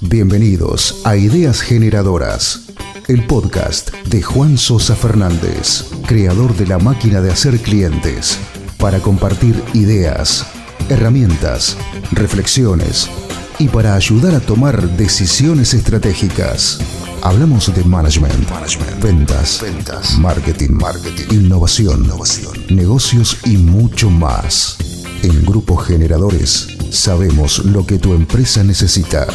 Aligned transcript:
Bienvenidos 0.00 1.02
a 1.04 1.16
Ideas 1.16 1.60
Generadoras, 1.60 2.70
el 3.08 3.26
podcast 3.26 3.92
de 4.06 4.22
Juan 4.22 4.56
Sosa 4.56 4.96
Fernández, 4.96 5.84
creador 6.06 6.56
de 6.56 6.66
la 6.66 6.78
máquina 6.78 7.20
de 7.20 7.30
hacer 7.30 7.60
clientes, 7.60 8.38
para 8.78 9.00
compartir 9.00 9.62
ideas, 9.74 10.46
herramientas, 10.88 11.76
reflexiones 12.12 13.10
y 13.58 13.68
para 13.68 13.94
ayudar 13.94 14.34
a 14.34 14.40
tomar 14.40 14.88
decisiones 14.96 15.74
estratégicas. 15.74 16.78
Hablamos 17.22 17.74
de 17.74 17.84
management, 17.84 18.48
ventas, 19.02 20.18
marketing, 20.18 20.70
marketing, 20.70 21.34
innovación, 21.34 22.04
innovación, 22.04 22.54
negocios 22.70 23.38
y 23.44 23.56
mucho 23.58 24.08
más. 24.08 24.78
En 25.22 25.44
Grupo 25.44 25.76
Generadores 25.76 26.77
sabemos 26.90 27.64
lo 27.64 27.86
que 27.86 27.98
tu 27.98 28.14
empresa 28.14 28.62
necesita. 28.64 29.26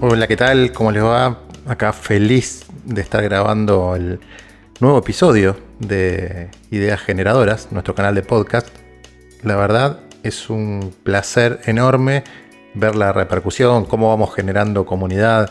Hola, 0.00 0.26
¿qué 0.26 0.36
tal? 0.36 0.72
¿Cómo 0.72 0.92
les 0.92 1.02
va? 1.02 1.40
Acá 1.66 1.92
feliz 1.92 2.64
de 2.84 3.02
estar 3.02 3.22
grabando 3.22 3.94
el 3.94 4.20
nuevo 4.80 4.98
episodio 4.98 5.56
de 5.80 6.50
Ideas 6.70 7.00
Generadoras, 7.00 7.72
nuestro 7.72 7.96
canal 7.96 8.14
de 8.14 8.22
podcast. 8.22 8.68
La 9.42 9.56
verdad 9.56 9.98
es 10.22 10.50
un 10.50 10.94
placer 11.02 11.60
enorme 11.64 12.22
ver 12.74 12.94
la 12.94 13.12
repercusión, 13.12 13.86
cómo 13.86 14.08
vamos 14.10 14.32
generando 14.34 14.86
comunidad, 14.86 15.50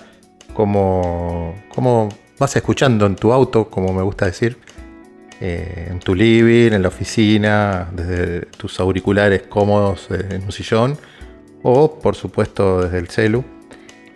cómo, 0.53 1.55
cómo 1.75 2.07
vas 2.39 2.55
escuchando 2.55 3.05
en 3.05 3.17
tu 3.17 3.33
auto, 3.33 3.69
como 3.69 3.91
me 3.91 4.01
gusta 4.01 4.25
decir, 4.25 4.57
eh, 5.41 5.89
en 5.89 5.99
tu 5.99 6.15
living, 6.15 6.71
en 6.71 6.81
la 6.81 6.87
oficina, 6.87 7.89
desde 7.91 8.41
tus 8.41 8.79
auriculares 8.79 9.43
cómodos 9.43 10.07
en 10.09 10.43
un 10.43 10.51
sillón 10.53 10.97
o 11.63 11.99
por 11.99 12.15
supuesto 12.15 12.83
desde 12.83 12.99
el 12.99 13.09
celu 13.09 13.43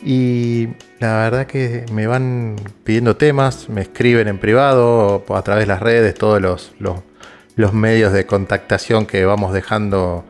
y 0.03 0.69
la 0.99 1.17
verdad 1.17 1.45
que 1.45 1.85
me 1.91 2.07
van 2.07 2.55
pidiendo 2.83 3.17
temas, 3.17 3.69
me 3.69 3.81
escriben 3.81 4.27
en 4.27 4.39
privado, 4.39 5.23
a 5.29 5.41
través 5.43 5.63
de 5.63 5.67
las 5.67 5.79
redes, 5.81 6.15
todos 6.15 6.41
los, 6.41 6.71
los, 6.79 7.73
medios 7.73 8.11
de 8.11 8.25
contactación 8.25 9.05
que 9.05 9.25
vamos 9.25 9.53
dejando 9.53 10.25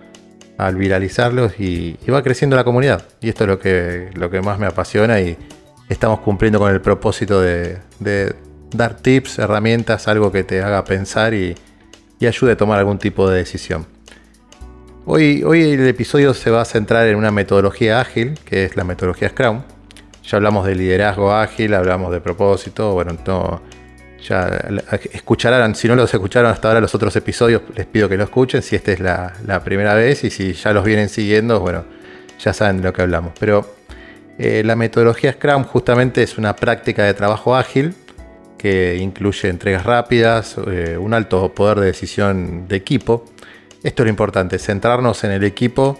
al 0.57 0.75
viralizarlos 0.75 1.59
y, 1.59 1.97
va 2.11 2.21
creciendo 2.21 2.55
la 2.55 2.63
comunidad. 2.63 3.05
Y 3.21 3.29
esto 3.29 3.45
es 3.45 3.47
lo 3.47 3.59
que, 3.59 4.09
lo 4.13 4.29
que 4.29 4.41
más 4.41 4.59
me 4.59 4.67
apasiona 4.67 5.21
y 5.21 5.37
estamos 5.87 6.19
cumpliendo 6.19 6.59
con 6.59 6.71
el 6.71 6.81
propósito 6.81 7.41
de, 7.41 7.79
dar 8.73 8.95
tips, 8.95 9.39
herramientas, 9.39 10.07
algo 10.07 10.31
que 10.31 10.43
te 10.43 10.61
haga 10.61 10.83
pensar 10.83 11.33
y, 11.33 11.55
ayude 12.21 12.51
a 12.51 12.57
tomar 12.57 12.77
algún 12.77 12.99
tipo 12.99 13.29
de 13.29 13.37
decisión. 13.37 13.87
Hoy, 15.03 15.41
el 15.43 15.87
episodio 15.87 16.31
se 16.35 16.51
va 16.51 16.61
a 16.61 16.65
centrar 16.65 17.07
en 17.07 17.15
una 17.15 17.31
metodología 17.31 17.99
ágil, 17.99 18.35
que 18.45 18.65
es 18.65 18.75
la 18.75 18.83
metodología 18.83 19.29
Scrum. 19.29 19.63
Ya 20.23 20.37
hablamos 20.37 20.67
de 20.67 20.75
liderazgo 20.75 21.33
ágil, 21.33 21.73
hablamos 21.73 22.11
de 22.11 22.21
propósito, 22.21 22.93
bueno, 22.93 23.17
ya 24.23 24.61
escucharán, 25.11 25.73
si 25.73 25.87
no 25.87 25.95
los 25.95 26.13
escucharon 26.13 26.51
hasta 26.51 26.67
ahora 26.67 26.81
los 26.81 26.93
otros 26.93 27.15
episodios, 27.15 27.63
les 27.75 27.87
pido 27.87 28.07
que 28.07 28.15
lo 28.15 28.25
escuchen, 28.25 28.61
si 28.61 28.75
esta 28.75 28.91
es 28.91 28.99
la, 28.99 29.61
primera 29.65 29.95
vez 29.95 30.23
y 30.23 30.29
si 30.29 30.53
ya 30.53 30.71
los 30.71 30.85
vienen 30.85 31.09
siguiendo, 31.09 31.59
bueno, 31.59 31.83
ya 32.39 32.53
saben 32.53 32.77
de 32.77 32.83
lo 32.83 32.93
que 32.93 33.01
hablamos. 33.01 33.33
Pero 33.39 33.73
eh, 34.37 34.61
la 34.63 34.75
metodología 34.75 35.33
Scrum 35.33 35.63
justamente 35.63 36.21
es 36.21 36.37
una 36.37 36.55
práctica 36.55 37.05
de 37.05 37.15
trabajo 37.15 37.55
ágil 37.55 37.95
que 38.55 38.97
incluye 38.97 39.49
entregas 39.49 39.83
rápidas, 39.83 40.57
eh, 40.67 40.95
un 40.95 41.15
alto 41.15 41.51
poder 41.55 41.79
de 41.79 41.87
decisión 41.87 42.67
de 42.67 42.75
equipo, 42.75 43.25
esto 43.83 44.03
es 44.03 44.05
lo 44.05 44.09
importante, 44.09 44.59
centrarnos 44.59 45.23
en 45.23 45.31
el 45.31 45.43
equipo, 45.43 45.99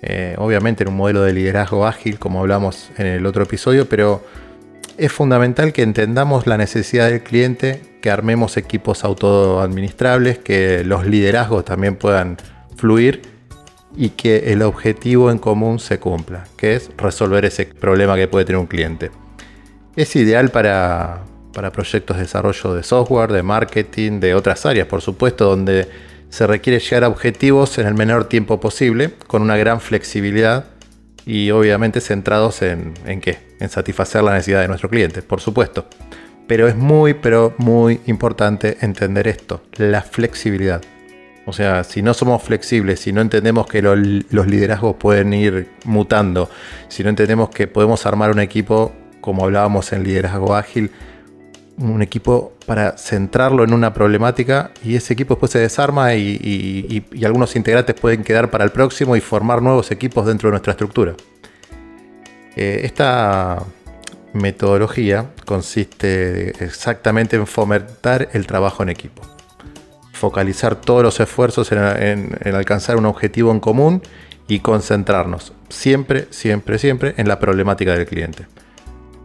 eh, 0.00 0.34
obviamente 0.38 0.82
en 0.82 0.90
un 0.90 0.96
modelo 0.96 1.22
de 1.22 1.32
liderazgo 1.32 1.86
ágil, 1.86 2.18
como 2.18 2.40
hablamos 2.40 2.90
en 2.96 3.06
el 3.06 3.26
otro 3.26 3.42
episodio, 3.42 3.88
pero 3.88 4.24
es 4.96 5.12
fundamental 5.12 5.72
que 5.72 5.82
entendamos 5.82 6.46
la 6.46 6.56
necesidad 6.56 7.08
del 7.08 7.22
cliente, 7.22 7.80
que 8.00 8.10
armemos 8.10 8.56
equipos 8.56 9.04
autoadministrables, 9.04 10.38
que 10.38 10.84
los 10.84 11.06
liderazgos 11.06 11.64
también 11.64 11.96
puedan 11.96 12.36
fluir 12.76 13.22
y 13.96 14.10
que 14.10 14.52
el 14.52 14.62
objetivo 14.62 15.30
en 15.30 15.38
común 15.38 15.78
se 15.78 15.98
cumpla, 15.98 16.44
que 16.56 16.74
es 16.74 16.90
resolver 16.96 17.44
ese 17.44 17.66
problema 17.66 18.16
que 18.16 18.26
puede 18.26 18.44
tener 18.44 18.58
un 18.58 18.66
cliente. 18.66 19.10
Es 19.96 20.16
ideal 20.16 20.50
para, 20.50 21.20
para 21.52 21.70
proyectos 21.70 22.16
de 22.16 22.22
desarrollo 22.22 22.74
de 22.74 22.82
software, 22.82 23.30
de 23.30 23.42
marketing, 23.42 24.18
de 24.18 24.34
otras 24.34 24.64
áreas, 24.64 24.86
por 24.88 25.02
supuesto, 25.02 25.44
donde 25.44 25.88
se 26.32 26.46
requiere 26.46 26.78
llegar 26.78 27.04
a 27.04 27.08
objetivos 27.08 27.76
en 27.76 27.86
el 27.86 27.92
menor 27.92 28.24
tiempo 28.24 28.58
posible, 28.58 29.12
con 29.26 29.42
una 29.42 29.58
gran 29.58 29.82
flexibilidad 29.82 30.64
y 31.26 31.50
obviamente 31.50 32.00
centrados 32.00 32.62
en, 32.62 32.94
en 33.04 33.20
qué? 33.20 33.36
En 33.60 33.68
satisfacer 33.68 34.22
la 34.22 34.32
necesidad 34.32 34.62
de 34.62 34.68
nuestro 34.68 34.88
cliente, 34.88 35.20
por 35.20 35.42
supuesto. 35.42 35.86
Pero 36.46 36.68
es 36.68 36.74
muy, 36.74 37.12
pero 37.12 37.54
muy 37.58 38.00
importante 38.06 38.78
entender 38.80 39.28
esto, 39.28 39.62
la 39.76 40.00
flexibilidad. 40.00 40.80
O 41.44 41.52
sea, 41.52 41.84
si 41.84 42.00
no 42.00 42.14
somos 42.14 42.42
flexibles, 42.42 43.00
si 43.00 43.12
no 43.12 43.20
entendemos 43.20 43.66
que 43.66 43.82
los 43.82 44.46
liderazgos 44.46 44.96
pueden 44.96 45.34
ir 45.34 45.68
mutando, 45.84 46.48
si 46.88 47.02
no 47.02 47.10
entendemos 47.10 47.50
que 47.50 47.66
podemos 47.66 48.06
armar 48.06 48.30
un 48.30 48.40
equipo, 48.40 48.94
como 49.20 49.44
hablábamos 49.44 49.92
en 49.92 50.02
liderazgo 50.02 50.56
ágil, 50.56 50.92
un 51.78 52.02
equipo 52.02 52.52
para 52.66 52.96
centrarlo 52.98 53.64
en 53.64 53.72
una 53.72 53.92
problemática 53.92 54.72
y 54.84 54.96
ese 54.96 55.14
equipo 55.14 55.34
después 55.34 55.52
se 55.52 55.58
desarma 55.58 56.14
y, 56.14 57.04
algunos 57.24 57.56
integrantes 57.56 57.94
pueden 57.98 58.22
quedar 58.24 58.50
para 58.50 58.64
el 58.64 58.70
próximo 58.70 59.16
y 59.16 59.20
formar 59.20 59.62
nuevos 59.62 59.90
equipos 59.90 60.26
dentro 60.26 60.48
de 60.48 60.52
nuestra 60.52 60.72
estructura. 60.72 61.14
Eh, 62.56 62.82
esta 62.84 63.64
metodología 64.32 65.30
consiste 65.44 66.64
exactamente 66.64 67.36
en 67.36 67.46
fomentar 67.46 68.28
el 68.32 68.46
trabajo 68.46 68.82
en 68.82 68.90
equipo, 68.90 69.22
focalizar 70.12 70.76
todos 70.76 71.02
los 71.02 71.20
esfuerzos 71.20 71.72
en, 71.72 72.36
alcanzar 72.54 72.96
un 72.96 73.06
objetivo 73.06 73.50
en 73.50 73.60
común 73.60 74.02
y 74.48 74.60
concentrarnos 74.60 75.52
siempre, 75.68 76.26
siempre, 76.30 76.78
siempre 76.78 77.14
en 77.16 77.28
la 77.28 77.38
problemática 77.38 77.92
del 77.94 78.06
cliente. 78.06 78.46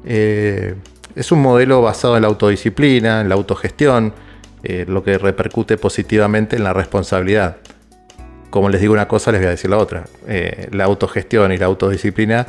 Eh, 0.05 0.75
es 1.15 1.31
un 1.31 1.41
modelo 1.41 1.81
basado 1.81 2.15
en 2.15 2.23
la 2.23 2.27
autodisciplina, 2.27 3.21
en 3.21 3.29
la 3.29 3.35
autogestión, 3.35 4.13
eh, 4.63 4.85
lo 4.87 5.03
que 5.03 5.17
repercute 5.17 5.77
positivamente 5.77 6.55
en 6.55 6.63
la 6.63 6.73
responsabilidad. 6.73 7.57
Como 8.49 8.69
les 8.69 8.81
digo 8.81 8.93
una 8.93 9.07
cosa, 9.07 9.31
les 9.31 9.41
voy 9.41 9.47
a 9.47 9.51
decir 9.51 9.69
la 9.69 9.77
otra. 9.77 10.05
Eh, 10.27 10.67
la 10.71 10.85
autogestión 10.85 11.51
y 11.51 11.57
la 11.57 11.67
autodisciplina 11.67 12.47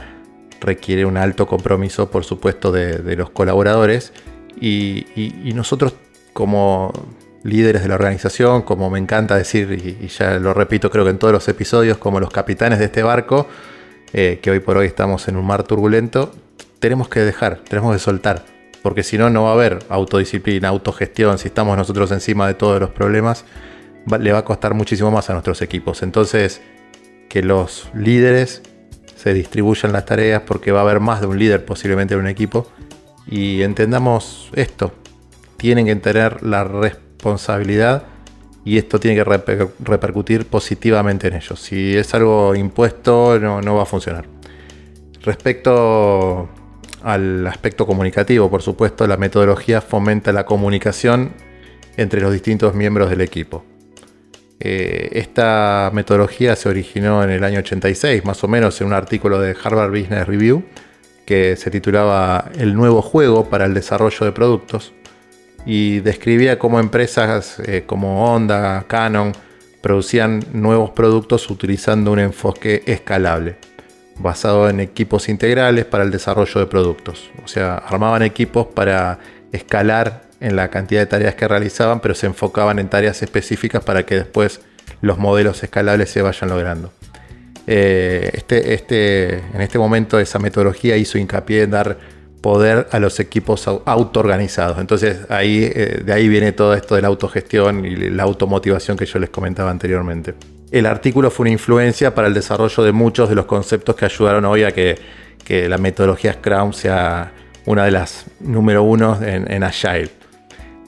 requiere 0.60 1.04
un 1.04 1.16
alto 1.16 1.46
compromiso, 1.46 2.10
por 2.10 2.24
supuesto, 2.24 2.72
de, 2.72 3.16
los 3.16 3.30
colaboradores 3.30 4.12
y, 4.60 5.06
nosotros 5.54 5.94
como 6.32 6.92
líderes 7.42 7.82
de 7.82 7.88
la 7.88 7.94
organización, 7.94 8.62
como 8.62 8.90
me 8.90 8.98
encanta 8.98 9.36
decir, 9.36 9.96
y, 10.00 10.08
ya 10.08 10.38
lo 10.38 10.54
repito 10.54 10.90
creo 10.90 11.04
que 11.04 11.10
en 11.10 11.18
todos 11.18 11.32
los 11.32 11.48
episodios, 11.48 11.98
como 11.98 12.20
los 12.20 12.30
capitanes 12.30 12.78
de 12.78 12.86
este 12.86 13.02
barco, 13.02 13.46
eh, 14.12 14.38
que 14.42 14.50
hoy 14.50 14.60
por 14.60 14.76
hoy 14.76 14.86
estamos 14.86 15.28
en 15.28 15.36
un 15.36 15.46
mar 15.46 15.62
turbulento, 15.64 16.32
tenemos 16.78 17.08
que 17.08 17.20
dejar, 17.20 17.58
tenemos 17.68 17.92
que 17.92 17.98
soltar 17.98 18.44
porque 18.82 19.02
si 19.02 19.18
no, 19.18 19.28
no 19.30 19.44
va 19.44 19.50
a 19.50 19.52
haber 19.54 19.80
autodisciplina, 19.88 20.68
autogestión. 20.68 21.38
Si 21.38 21.48
estamos 21.48 21.76
nosotros 21.76 22.10
encima 22.12 22.46
de 22.46 22.54
todos 22.54 22.80
los 22.80 22.90
problemas, 22.90 23.44
le 24.18 24.32
va 24.32 24.38
a 24.38 24.44
costar 24.44 24.74
muchísimo 24.74 25.10
más 25.10 25.28
a 25.30 25.32
nuestros 25.32 25.62
equipos. 25.62 26.02
Entonces, 26.02 26.62
que 27.28 27.42
los 27.42 27.90
líderes 27.94 28.62
se 29.16 29.34
distribuyan 29.34 29.92
las 29.92 30.06
tareas 30.06 30.42
porque 30.46 30.72
va 30.72 30.80
a 30.80 30.82
haber 30.82 31.00
más 31.00 31.20
de 31.20 31.26
un 31.26 31.38
líder 31.38 31.64
posiblemente 31.64 32.14
en 32.14 32.20
un 32.20 32.28
equipo. 32.28 32.66
Y 33.26 33.62
entendamos 33.62 34.50
esto, 34.54 34.92
tienen 35.56 35.86
que 35.86 35.96
tener 35.96 36.42
la 36.42 36.64
responsabilidad 36.64 38.04
y 38.64 38.78
esto 38.78 39.00
tiene 39.00 39.16
que 39.16 39.24
repercutir 39.80 40.46
positivamente 40.46 41.28
en 41.28 41.34
ellos. 41.34 41.60
Si 41.60 41.96
es 41.96 42.14
algo 42.14 42.54
impuesto, 42.54 43.38
no, 43.38 43.74
va 43.74 43.82
a 43.82 43.86
funcionar. 43.86 44.24
Respecto 45.22 46.48
al 47.02 47.46
aspecto 47.46 47.86
comunicativo, 47.86 48.50
por 48.50 48.62
supuesto, 48.62 49.06
la 49.06 49.16
metodología 49.16 49.80
fomenta 49.80 50.32
la 50.32 50.44
comunicación 50.44 51.32
entre 51.96 52.20
los 52.20 52.32
distintos 52.32 52.74
miembros 52.74 53.10
del 53.10 53.20
equipo. 53.20 53.64
Eh, 54.60 55.10
esta 55.12 55.90
metodología 55.92 56.56
se 56.56 56.68
originó 56.68 57.22
en 57.22 57.30
el 57.30 57.44
año 57.44 57.60
86, 57.60 58.24
más 58.24 58.42
o 58.42 58.48
menos, 58.48 58.80
en 58.80 58.88
un 58.88 58.92
artículo 58.92 59.40
de 59.40 59.56
Harvard 59.62 59.90
Business 59.90 60.26
Review 60.26 60.64
que 61.28 61.56
se 61.56 61.70
titulaba 61.70 62.50
El 62.56 62.74
nuevo 62.74 63.02
juego 63.02 63.50
para 63.50 63.66
el 63.66 63.74
desarrollo 63.74 64.24
de 64.24 64.32
productos 64.32 64.94
y 65.66 66.00
describía 66.00 66.58
cómo 66.58 66.80
empresas 66.80 67.60
eh, 67.60 67.84
como 67.84 68.24
Honda, 68.24 68.86
Canon, 68.88 69.32
producían 69.82 70.42
nuevos 70.54 70.90
productos 70.90 71.50
utilizando 71.50 72.12
un 72.12 72.18
enfoque 72.18 72.82
escalable, 72.86 73.56
basado 74.18 74.68
en 74.68 74.80
equipos 74.80 75.28
integrales 75.28 75.84
para 75.84 76.04
el 76.04 76.10
desarrollo 76.10 76.60
de 76.60 76.66
productos. 76.66 77.30
O 77.44 77.48
sea, 77.48 77.76
armaban 77.76 78.22
equipos 78.22 78.66
para 78.66 79.18
escalar 79.52 80.22
en 80.40 80.56
la 80.56 80.68
cantidad 80.68 81.00
de 81.00 81.06
tareas 81.06 81.34
que 81.34 81.48
realizaban, 81.48 82.00
pero 82.00 82.14
se 82.14 82.26
enfocaban 82.26 82.78
en 82.78 82.88
tareas 82.88 83.22
específicas 83.22 83.82
para 83.82 84.04
que 84.04 84.16
después 84.16 84.60
los 85.00 85.18
modelos 85.18 85.62
escalables 85.62 86.10
se 86.10 86.22
vayan 86.22 86.50
logrando. 86.50 86.92
Eh, 87.66 88.30
este, 88.32 88.74
este, 88.74 89.34
en 89.34 89.60
este 89.60 89.78
momento 89.78 90.18
esa 90.18 90.38
metodología 90.38 90.96
hizo 90.96 91.18
hincapié 91.18 91.64
en 91.64 91.70
dar 91.72 91.98
poder 92.40 92.86
a 92.92 92.98
los 92.98 93.20
equipos 93.20 93.68
autoorganizados. 93.68 94.78
Entonces 94.78 95.18
ahí, 95.28 95.70
eh, 95.74 96.02
de 96.04 96.12
ahí 96.12 96.28
viene 96.28 96.52
todo 96.52 96.74
esto 96.74 96.94
de 96.94 97.02
la 97.02 97.08
autogestión 97.08 97.84
y 97.84 97.96
la 97.96 98.22
automotivación 98.22 98.96
que 98.96 99.06
yo 99.06 99.18
les 99.18 99.30
comentaba 99.30 99.70
anteriormente. 99.70 100.34
El 100.70 100.84
artículo 100.84 101.30
fue 101.30 101.44
una 101.44 101.52
influencia 101.52 102.14
para 102.14 102.28
el 102.28 102.34
desarrollo 102.34 102.82
de 102.82 102.92
muchos 102.92 103.28
de 103.28 103.34
los 103.34 103.46
conceptos 103.46 103.96
que 103.96 104.04
ayudaron 104.04 104.44
hoy 104.44 104.64
a 104.64 104.72
que, 104.72 104.96
la 105.48 105.78
metodología 105.78 106.34
Scrum 106.34 106.74
sea 106.74 107.32
una 107.64 107.86
de 107.86 107.90
las 107.90 108.26
número 108.40 108.82
uno 108.82 109.18
en, 109.22 109.50
en 109.50 109.62
Agile. 109.62 110.10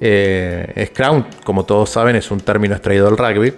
Eh, 0.02 0.86
Scrum, 0.88 1.24
como 1.44 1.64
todos 1.64 1.88
saben, 1.88 2.14
es 2.16 2.30
un 2.30 2.40
término 2.40 2.74
extraído 2.74 3.06
del 3.06 3.16
rugby, 3.16 3.54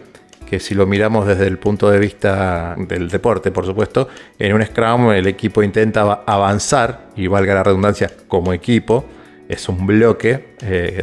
que 0.49 0.61
si 0.61 0.77
lo 0.77 0.87
miramos 0.87 1.27
desde 1.27 1.49
el 1.49 1.59
punto 1.59 1.91
de 1.91 1.99
vista 1.99 2.77
del 2.79 3.09
deporte, 3.09 3.51
por 3.51 3.67
supuesto, 3.67 4.09
en 4.39 4.53
un 4.55 4.65
Scrum 4.65 5.11
el 5.11 5.27
equipo 5.27 5.61
intenta 5.61 6.23
avanzar, 6.25 7.09
y 7.17 7.27
valga 7.27 7.55
la 7.55 7.65
redundancia, 7.65 8.09
como 8.29 8.53
equipo, 8.53 9.05
es 9.49 9.69
un 9.69 9.87
bloque 9.87 10.55
eh, 10.63 11.03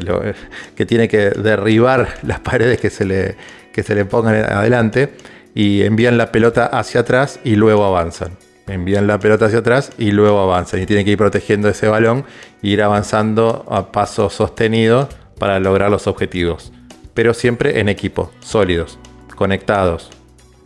que 0.76 0.86
tiene 0.86 1.08
que 1.08 1.30
derribar 1.32 2.08
las 2.24 2.40
paredes 2.40 2.80
que 2.80 2.90
se, 2.90 3.06
le, 3.06 3.36
que 3.80 3.84
se 3.84 3.96
le 3.96 4.04
pongan 4.04 4.36
adelante 4.36 5.14
y 5.56 5.84
envían 5.84 6.18
la 6.18 6.34
pelota 6.34 6.66
hacia 6.66 7.02
atrás 7.02 7.40
y 7.46 7.56
luego 7.56 7.86
avanzan 7.86 8.38
envían 8.74 9.08
la 9.08 9.20
pelota 9.20 9.46
hacia 9.46 9.60
atrás 9.60 9.92
y 9.98 10.12
luego 10.12 10.40
avanzan. 10.40 10.82
Y 10.82 10.86
tienen 10.86 11.06
que 11.06 11.12
ir 11.12 11.18
protegiendo 11.18 11.70
ese 11.70 11.88
balón 11.88 12.26
e 12.62 12.68
ir 12.68 12.82
avanzando 12.82 13.66
a 13.70 13.92
pasos 13.92 14.34
sostenidos 14.34 15.08
para 15.38 15.60
lograr 15.60 15.90
los 15.90 16.08
objetivos. 16.08 16.72
Pero 17.14 17.34
siempre 17.34 17.80
en 17.80 17.90
equipo, 17.90 18.32
sólidos, 18.40 19.00
conectados. 19.36 20.12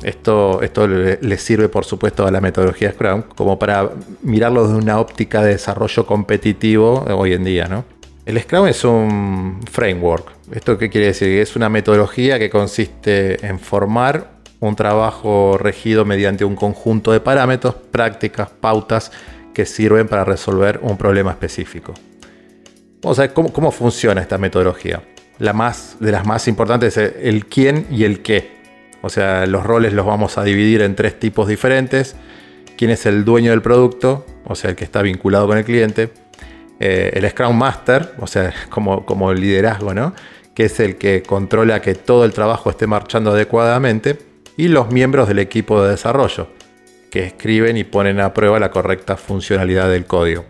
Esto, 0.01 0.61
esto 0.61 0.85
le, 0.85 1.37
sirve, 1.37 1.69
por 1.69 1.85
supuesto, 1.85 2.27
a 2.27 2.31
la 2.31 2.41
metodología 2.41 2.91
Scrum 2.91 3.21
como 3.21 3.57
para 3.57 3.89
mirarlo 4.21 4.67
de 4.67 4.75
una 4.75 4.99
óptica 4.99 5.41
de 5.41 5.51
desarrollo 5.51 6.05
competitivo 6.05 7.05
hoy 7.05 7.33
en 7.33 7.45
día. 7.45 7.67
¿no? 7.67 7.85
El 8.25 8.39
Scrum 8.41 8.67
es 8.67 8.83
un 8.83 9.61
framework. 9.71 10.31
¿Esto 10.53 10.77
qué 10.77 10.91
quiere 10.91 11.07
decir? 11.07 11.39
Es 11.39 11.55
una 11.55 11.67
metodología 11.67 12.37
que 12.37 12.51
consiste 12.51 13.43
en 13.43 13.57
formar 13.59 14.33
un 14.59 14.75
trabajo 14.75 15.57
regido 15.57 16.05
mediante 16.05 16.45
un 16.45 16.55
conjunto 16.55 17.11
de 17.11 17.19
parámetros, 17.19 17.73
prácticas, 17.73 18.49
pautas 18.49 19.11
que 19.51 19.65
sirven 19.65 20.07
para 20.07 20.23
resolver 20.23 20.79
un 20.83 20.95
problema 20.95 21.31
específico. 21.31 21.95
Vamos 23.01 23.17
a 23.17 23.23
ver 23.23 23.33
cómo, 23.33 23.71
funciona 23.71 24.21
esta 24.21 24.37
metodología. 24.37 25.01
La 25.39 25.53
más, 25.53 25.97
de 25.99 26.11
las 26.11 26.23
más 26.23 26.47
importantes 26.47 26.97
es 26.97 27.15
el 27.19 27.47
quién 27.47 27.87
y 27.89 28.03
el 28.03 28.21
qué. 28.21 28.51
O 29.01 29.09
sea, 29.09 29.47
los 29.47 29.63
roles 29.63 29.91
los 29.93 30.05
vamos 30.05 30.37
a 30.37 30.43
dividir 30.43 30.83
en 30.83 30.95
tres 30.95 31.19
tipos 31.19 31.47
diferentes. 31.47 32.15
¿Quién 32.77 32.91
es 32.91 33.07
el 33.07 33.25
dueño 33.25 33.49
del 33.49 33.63
producto? 33.63 34.23
O 34.45 34.53
sea, 34.53 34.69
el 34.69 34.75
que 34.75 34.83
está 34.83 35.01
vinculado 35.01 35.47
con 35.47 35.57
el 35.57 35.65
cliente. 35.65 36.11
Eh, 36.79 37.11
el 37.15 37.27
Scrum 37.27 37.57
Master, 37.57 38.13
o 38.19 38.27
sea, 38.27 38.53
como, 38.69 39.03
como 39.03 39.33
liderazgo, 39.33 39.95
¿no? 39.95 40.13
Que 40.55 40.65
es 40.65 40.79
el 40.79 40.97
que 40.97 41.23
controla 41.23 41.81
que 41.81 41.95
todo 41.95 42.25
el 42.25 42.33
trabajo 42.33 42.69
esté 42.69 42.87
marchando 42.87 43.31
adecuadamente 43.31 44.17
y 44.57 44.67
los 44.67 44.91
miembros 44.91 45.27
del 45.27 45.39
equipo 45.39 45.81
de 45.81 45.91
desarrollo, 45.91 46.47
que 47.09 47.25
escriben 47.25 47.77
y 47.77 47.83
ponen 47.83 48.19
a 48.19 48.33
prueba 48.33 48.59
la 48.59 48.71
correcta 48.71 49.17
funcionalidad 49.17 49.89
del 49.89 50.05
código. 50.05 50.45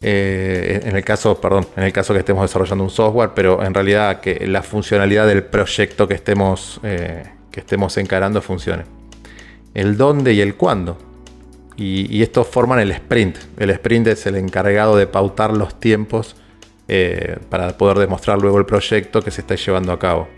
Eh, 0.00 0.80
en 0.84 0.96
el 0.96 1.04
caso, 1.04 1.40
perdón, 1.40 1.66
en 1.76 1.84
el 1.84 1.92
caso 1.92 2.12
que 2.12 2.18
estemos 2.18 2.42
desarrollando 2.42 2.82
un 2.82 2.90
software, 2.90 3.30
pero 3.34 3.62
en 3.64 3.72
realidad 3.72 4.20
que 4.20 4.46
la 4.46 4.62
funcionalidad 4.62 5.28
del 5.28 5.44
proyecto 5.44 6.08
que 6.08 6.14
estemos, 6.14 6.80
eh, 6.82 7.24
que 7.50 7.60
estemos 7.60 7.96
encarando 7.98 8.42
funcione. 8.42 8.84
El 9.74 9.96
dónde 9.96 10.32
y 10.32 10.40
el 10.40 10.56
cuándo. 10.56 10.98
Y, 11.76 12.14
y, 12.14 12.22
estos 12.22 12.48
forman 12.48 12.80
el 12.80 12.90
sprint. 12.90 13.38
El 13.56 13.70
sprint 13.70 14.08
es 14.08 14.26
el 14.26 14.36
encargado 14.36 14.96
de 14.96 15.06
pautar 15.06 15.56
los 15.56 15.80
tiempos 15.80 16.36
eh, 16.88 17.38
para 17.48 17.76
poder 17.76 17.98
demostrar 17.98 18.38
luego 18.38 18.58
el 18.58 18.66
proyecto 18.66 19.22
que 19.22 19.30
se 19.30 19.40
está 19.42 19.54
llevando 19.54 19.92
a 19.92 19.98
cabo 19.98 20.28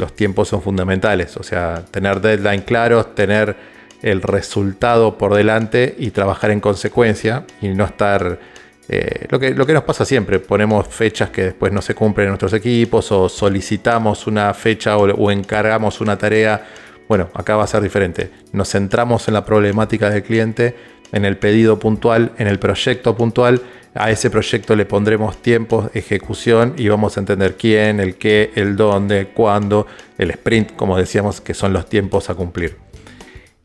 los 0.00 0.14
tiempos 0.14 0.48
son 0.48 0.62
fundamentales. 0.62 1.36
O 1.36 1.44
sea, 1.44 1.84
tener 1.90 2.20
deadline 2.20 2.62
claros, 2.62 3.14
tener 3.14 3.56
el 4.02 4.22
resultado 4.22 5.16
por 5.18 5.34
delante 5.34 5.94
y 5.98 6.10
trabajar 6.10 6.50
en 6.50 6.60
consecuencia 6.60 7.44
y 7.60 7.68
no 7.68 7.84
estar... 7.84 8.40
Eh, 8.88 9.26
lo, 9.28 9.38
que, 9.38 9.54
lo 9.54 9.66
que 9.66 9.72
nos 9.72 9.84
pasa 9.84 10.04
siempre, 10.04 10.40
ponemos 10.40 10.88
fechas 10.88 11.30
que 11.30 11.44
después 11.44 11.72
no 11.72 11.80
se 11.80 11.94
cumplen 11.94 12.24
en 12.24 12.30
nuestros 12.30 12.52
equipos 12.54 13.12
o 13.12 13.28
solicitamos 13.28 14.26
una 14.26 14.52
fecha 14.52 14.96
o, 14.96 15.30
encargamos 15.30 16.00
una 16.00 16.18
tarea. 16.18 16.66
Bueno, 17.06 17.28
acá 17.34 17.54
va 17.54 17.64
a 17.64 17.68
ser 17.68 17.82
diferente. 17.82 18.32
Nos 18.52 18.70
centramos 18.70 19.28
en 19.28 19.34
la 19.34 19.44
problemática 19.44 20.10
del 20.10 20.24
cliente, 20.24 20.74
en 21.12 21.24
el 21.24 21.36
pedido 21.36 21.78
puntual, 21.78 22.32
en 22.38 22.46
el 22.46 22.58
proyecto 22.58 23.16
puntual 23.16 23.62
a 23.94 24.10
ese 24.10 24.30
proyecto 24.30 24.76
le 24.76 24.86
pondremos 24.86 25.42
tiempos, 25.42 25.90
ejecución 25.94 26.74
y 26.76 26.88
vamos 26.88 27.16
a 27.16 27.20
entender 27.20 27.56
quién, 27.56 27.98
el 27.98 28.14
qué, 28.14 28.52
el 28.54 28.76
dónde, 28.76 29.28
cuándo, 29.34 29.86
el 30.16 30.30
sprint, 30.30 30.76
como 30.76 30.96
decíamos, 30.96 31.40
que 31.40 31.54
son 31.54 31.72
los 31.72 31.88
tiempos 31.88 32.30
a 32.30 32.34
cumplir. 32.34 32.76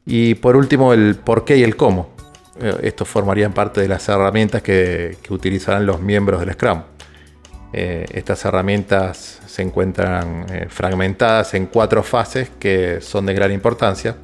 Y 0.05 0.35
por 0.35 0.55
último, 0.55 0.93
el 0.93 1.15
por 1.15 1.45
qué 1.45 1.57
y 1.57 1.63
el 1.63 1.75
cómo. 1.75 2.09
Eh, 2.59 2.73
Estos 2.83 3.07
formarían 3.07 3.53
parte 3.53 3.81
de 3.81 3.87
las 3.87 4.07
herramientas 4.09 4.63
que, 4.63 5.17
utilizarán 5.29 5.85
los 5.85 6.01
miembros 6.01 6.39
del 6.39 6.53
Scrum. 6.53 6.81
Eh, 7.73 8.05
estas 8.11 8.45
herramientas 8.45 9.41
se 9.45 9.61
encuentran 9.61 10.45
eh, 10.49 10.67
fragmentadas 10.69 11.53
en 11.53 11.67
cuatro 11.67 12.01
fases 12.01 12.49
que 12.57 12.99
son 13.01 13.27
de 13.27 13.33
gran 13.33 13.51
importancia. 13.51 14.15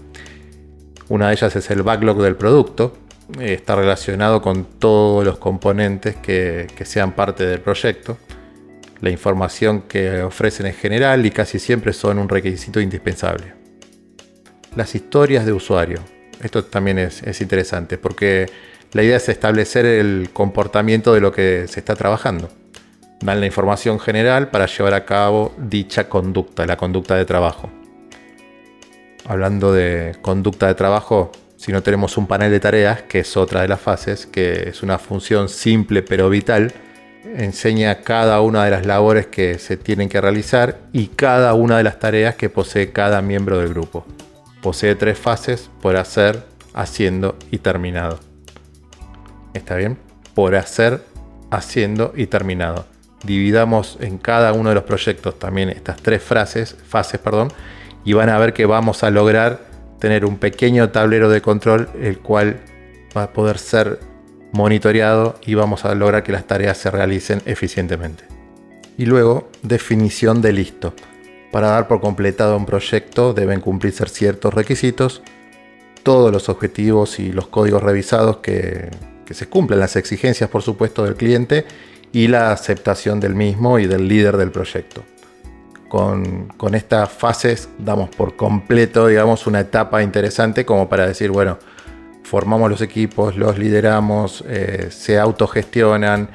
Una 1.10 1.28
de 1.28 1.34
ellas 1.34 1.56
es 1.56 1.70
el 1.70 1.84
backlog 1.84 2.22
del 2.22 2.38
producto, 2.38 2.98
está 3.40 3.76
relacionado 3.76 4.42
con 4.42 4.66
todos 4.66 5.24
los 5.24 5.38
componentes 5.38 6.16
que, 6.16 6.68
sean 6.84 7.14
parte 7.14 7.46
del 7.46 7.60
proyecto. 7.60 8.18
La 9.00 9.10
información 9.10 9.84
que 9.84 10.22
ofrecen 10.22 10.68
en 10.68 10.74
general 10.74 11.26
y 11.26 11.32
casi 11.32 11.60
siempre 11.60 11.94
son 11.94 12.20
un 12.20 12.30
requisito 12.30 12.80
indispensable. 12.80 13.54
Las 14.76 14.96
historias 14.96 15.46
de 15.46 15.54
usuario. 15.54 16.00
Esto 16.42 16.64
también 16.64 17.00
es, 17.00 17.22
es 17.24 17.42
interesante 17.42 17.98
porque 17.98 18.48
la 18.94 19.04
idea 19.04 19.18
es 19.18 19.30
establecer 19.30 19.86
el 19.86 20.30
comportamiento 20.34 21.14
de 21.14 21.22
lo 21.22 21.32
que 21.32 21.66
se 21.68 21.80
está 21.80 21.96
trabajando. 21.96 22.50
Dan 23.22 23.40
la 23.40 23.46
información 23.46 24.00
general 24.00 24.50
para 24.50 24.66
llevar 24.66 24.94
a 24.96 25.06
cabo 25.06 25.54
dicha 25.58 26.10
conducta, 26.10 26.66
la 26.66 26.78
conducta 26.78 27.16
de 27.16 27.26
trabajo. 27.26 27.70
Hablando 29.26 29.72
de 29.72 30.18
conducta 30.22 30.68
de 30.68 30.74
trabajo, 30.74 31.32
si 31.62 31.72
no 31.72 31.84
tenemos 31.84 32.18
un 32.18 32.26
panel 32.26 32.50
de 32.50 32.60
tareas, 32.60 33.04
que 33.04 33.20
es 33.20 33.38
otra 33.38 33.62
de 33.62 33.68
las 33.68 33.80
fases, 33.80 34.26
que 34.26 34.70
es 34.70 34.82
una 34.82 34.98
función 34.98 35.48
simple 35.48 36.02
pero 36.02 36.28
vital, 36.28 36.74
enseña 37.24 38.02
cada 38.02 38.42
una 38.42 38.66
de 38.66 38.72
las 38.72 38.88
labores 38.88 39.28
que 39.28 39.60
se 39.60 39.78
tienen 39.78 40.10
que 40.10 40.20
realizar 40.20 40.80
y 40.92 41.10
cada 41.10 41.54
una 41.54 41.78
de 41.78 41.84
las 41.84 42.00
tareas 42.00 42.34
que 42.34 42.50
posee 42.50 42.92
cada 42.92 43.22
miembro 43.22 43.60
del 43.60 43.70
grupo. 43.70 44.08
Posee 44.64 44.96
tres 44.96 45.20
fases 45.20 45.70
por 45.84 45.98
hacer, 45.98 46.48
haciendo 46.74 47.38
y 47.52 47.60
terminado. 47.60 48.20
¿Está 49.54 49.76
bien? 49.76 50.00
Por 50.34 50.56
hacer, 50.56 51.06
haciendo 51.52 52.12
y 52.16 52.26
terminado. 52.26 52.88
Dividamos 53.24 54.00
en 54.02 54.18
cada 54.18 54.54
uno 54.54 54.70
de 54.70 54.76
los 54.76 54.86
proyectos 54.86 55.38
también 55.38 55.70
estas 55.70 56.02
tres 56.02 56.24
frases, 56.24 56.76
fases, 56.88 57.20
perdón, 57.20 57.54
y 58.04 58.14
van 58.14 58.30
a 58.30 58.40
ver 58.40 58.54
que 58.54 58.66
vamos 58.66 59.04
a 59.04 59.12
lograr 59.12 59.70
tener 60.02 60.26
un 60.26 60.38
pequeño 60.38 60.90
tablero 60.90 61.30
de 61.30 61.42
control 61.42 61.88
el 62.02 62.18
cual 62.18 62.60
va 63.16 63.24
a 63.24 63.34
poder 63.34 63.60
ser 63.60 64.00
monitoreado 64.52 65.40
y 65.46 65.54
vamos 65.54 65.86
a 65.86 65.94
lograr 65.94 66.24
que 66.24 66.32
las 66.32 66.48
tareas 66.48 66.78
se 66.78 66.90
realicen 66.90 67.42
eficientemente. 67.46 68.24
Y 68.98 69.06
luego, 69.06 69.50
definición 69.62 70.42
de 70.42 70.54
listo. 70.54 70.94
Para 71.52 71.68
dar 71.70 71.88
por 71.88 72.02
completado 72.02 72.58
un 72.58 72.66
proyecto 72.66 73.34
deben 73.34 73.62
cumplirse 73.62 74.06
ciertos 74.08 74.54
requisitos, 74.54 75.22
todos 76.02 76.32
los 76.32 76.50
objetivos 76.50 77.20
y 77.20 77.32
los 77.32 77.48
códigos 77.48 77.84
revisados 77.84 78.38
que, 78.38 78.90
se 79.30 79.48
cumplen, 79.48 79.80
las 79.80 79.96
exigencias 79.96 80.50
por 80.50 80.62
supuesto 80.62 81.06
del 81.06 81.16
cliente 81.16 81.66
y 82.12 82.28
la 82.28 82.52
aceptación 82.52 83.22
del 83.22 83.34
mismo 83.36 83.80
y 83.80 83.86
del 83.86 84.10
líder 84.10 84.36
del 84.36 84.52
proyecto 84.52 85.06
con, 85.92 86.74
estas 86.74 87.10
fases 87.10 87.68
damos 87.78 88.10
por 88.16 88.38
completo, 88.38 89.08
digamos, 89.08 89.46
una 89.46 89.60
etapa 89.60 90.02
interesante 90.02 90.66
como 90.66 90.88
para 90.88 91.06
decir, 91.06 91.32
bueno, 91.32 91.58
formamos 92.24 92.70
los 92.70 92.80
equipos, 92.80 93.36
los 93.36 93.60
lideramos, 93.60 94.42
eh, 94.48 94.88
se 94.90 95.20
autogestionan, 95.20 96.30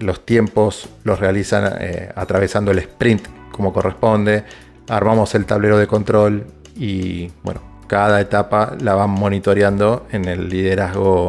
los 0.00 0.26
tiempos 0.26 0.88
los 1.04 1.20
realizan 1.20 1.76
eh, 1.78 2.10
atravesando 2.16 2.72
el 2.72 2.80
sprint 2.80 3.28
como 3.52 3.72
corresponde, 3.72 4.42
armamos 4.88 5.32
el 5.36 5.46
tablero 5.46 5.78
de 5.78 5.86
control 5.86 6.46
y 6.74 7.30
bueno, 7.44 7.60
cada 7.86 8.20
etapa 8.20 8.76
la 8.80 8.96
van 8.96 9.10
monitoreando 9.10 10.08
en 10.10 10.24
el 10.24 10.48
liderazgo 10.48 11.28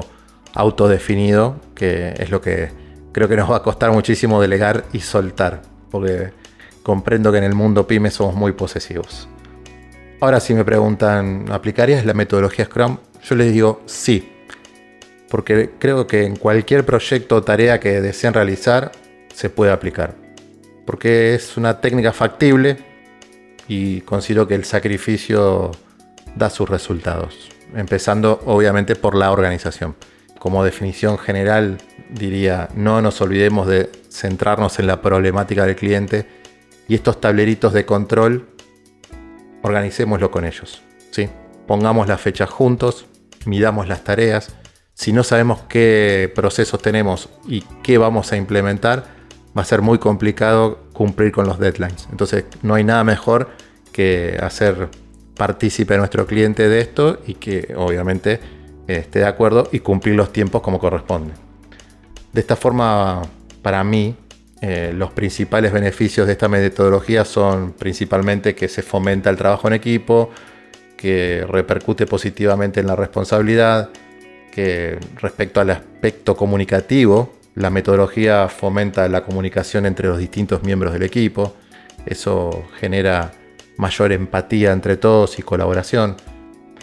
autodefinido, 0.55 1.57
que 1.75 2.15
es 2.17 2.31
lo 2.31 2.41
que 2.41 2.71
creo 3.11 3.27
que 3.27 3.37
nos 3.37 3.51
va 3.51 3.57
a 3.57 3.61
costar 3.61 3.91
muchísimo 3.91 4.41
delegar 4.41 4.85
y 4.91 5.01
soltar, 5.01 5.61
porque 5.91 6.38
comprendo 6.83 7.31
que 7.31 7.37
en 7.37 7.43
el 7.43 7.55
mundo 7.55 7.87
pyme 7.87 8.11
somos 8.11 8.35
muy 8.35 8.51
posesivos. 8.53 9.27
Ahora 10.21 10.39
si 10.39 10.53
me 10.53 10.65
preguntan, 10.65 11.45
¿aplicarías 11.51 12.05
la 12.05 12.13
metodología 12.13 12.65
Scrum? 12.65 12.97
Yo 13.23 13.35
les 13.35 13.53
digo 13.53 13.81
sí, 13.85 14.31
porque 15.29 15.71
creo 15.79 16.07
que 16.07 16.25
en 16.25 16.35
cualquier 16.35 16.85
proyecto 16.85 17.37
o 17.37 17.43
tarea 17.43 17.79
que 17.79 18.01
deseen 18.01 18.33
realizar 18.33 18.91
se 19.33 19.49
puede 19.49 19.71
aplicar, 19.71 20.15
porque 20.85 21.35
es 21.35 21.55
una 21.55 21.79
técnica 21.79 22.11
factible 22.11 22.77
y 23.67 24.01
considero 24.01 24.47
que 24.47 24.55
el 24.55 24.65
sacrificio 24.65 25.71
da 26.35 26.49
sus 26.49 26.67
resultados, 26.67 27.49
empezando 27.75 28.41
obviamente 28.45 28.95
por 28.95 29.15
la 29.15 29.31
organización. 29.31 29.95
Como 30.39 30.63
definición 30.63 31.17
general 31.17 31.77
diría, 32.09 32.69
no 32.73 33.01
nos 33.01 33.21
olvidemos 33.21 33.67
de 33.67 33.89
centrarnos 34.09 34.79
en 34.79 34.87
la 34.87 35.01
problemática 35.01 35.65
del 35.65 35.75
cliente 35.75 36.38
y 36.89 36.95
estos 36.95 37.21
tableritos 37.21 37.71
de 37.71 37.85
control, 37.85 38.49
organicémoslo 39.61 40.31
con 40.31 40.43
ellos. 40.43 40.81
¿sí? 41.11 41.29
Pongamos 41.67 42.07
las 42.07 42.19
fechas 42.19 42.49
juntos, 42.49 43.05
midamos 43.45 43.87
las 43.87 44.03
tareas. 44.03 44.55
Si 44.95 45.13
no 45.13 45.23
sabemos 45.23 45.61
qué 45.69 46.31
procesos 46.35 46.81
tenemos 46.81 47.29
y 47.47 47.61
qué 47.83 47.97
vamos 47.99 48.33
a 48.33 48.37
implementar, 48.37 49.05
va 49.57 49.61
a 49.61 49.65
ser 49.65 49.83
muy 49.83 49.99
complicado 49.99 50.79
cumplir 50.91 51.31
con 51.31 51.45
los 51.47 51.59
deadlines. 51.59 52.07
Entonces 52.11 52.45
no 52.63 52.73
hay 52.73 52.83
nada 52.83 53.03
mejor 53.03 53.51
que 53.93 54.37
hacer 54.41 54.89
partícipe 55.35 55.93
a 55.93 55.97
nuestro 55.97 56.25
cliente 56.25 56.67
de 56.67 56.81
esto 56.81 57.19
y 57.25 57.35
que 57.35 57.73
obviamente 57.77 58.39
esté 58.87 59.19
de 59.19 59.25
acuerdo 59.25 59.69
y 59.71 59.79
cumplir 59.79 60.15
los 60.15 60.33
tiempos 60.33 60.63
como 60.63 60.79
corresponde. 60.79 61.33
De 62.33 62.41
esta 62.41 62.55
forma, 62.55 63.21
para 63.61 63.83
mí, 63.83 64.15
eh, 64.61 64.91
los 64.93 65.11
principales 65.11 65.71
beneficios 65.71 66.27
de 66.27 66.33
esta 66.33 66.49
metodología 66.49 67.23
son 67.23 67.71
principalmente 67.73 68.55
que 68.55 68.67
se 68.67 68.81
fomenta 68.81 69.29
el 69.29 69.37
trabajo 69.37 69.67
en 69.67 69.73
equipo, 69.73 70.31
que 70.97 71.45
repercute 71.47 72.05
positivamente 72.05 72.81
en 72.81 72.87
la 72.87 72.95
responsabilidad, 72.95 73.89
que 74.51 74.97
respecto 75.21 75.61
al 75.61 75.69
aspecto 75.69 76.35
comunicativo, 76.35 77.33
la 77.55 77.69
metodología 77.69 78.49
fomenta 78.49 79.07
la 79.07 79.23
comunicación 79.23 79.85
entre 79.85 80.09
los 80.09 80.17
distintos 80.17 80.63
miembros 80.63 80.91
del 80.91 81.03
equipo, 81.03 81.55
eso 82.05 82.65
genera 82.79 83.31
mayor 83.77 84.11
empatía 84.11 84.73
entre 84.73 84.97
todos 84.97 85.39
y 85.39 85.41
colaboración. 85.41 86.17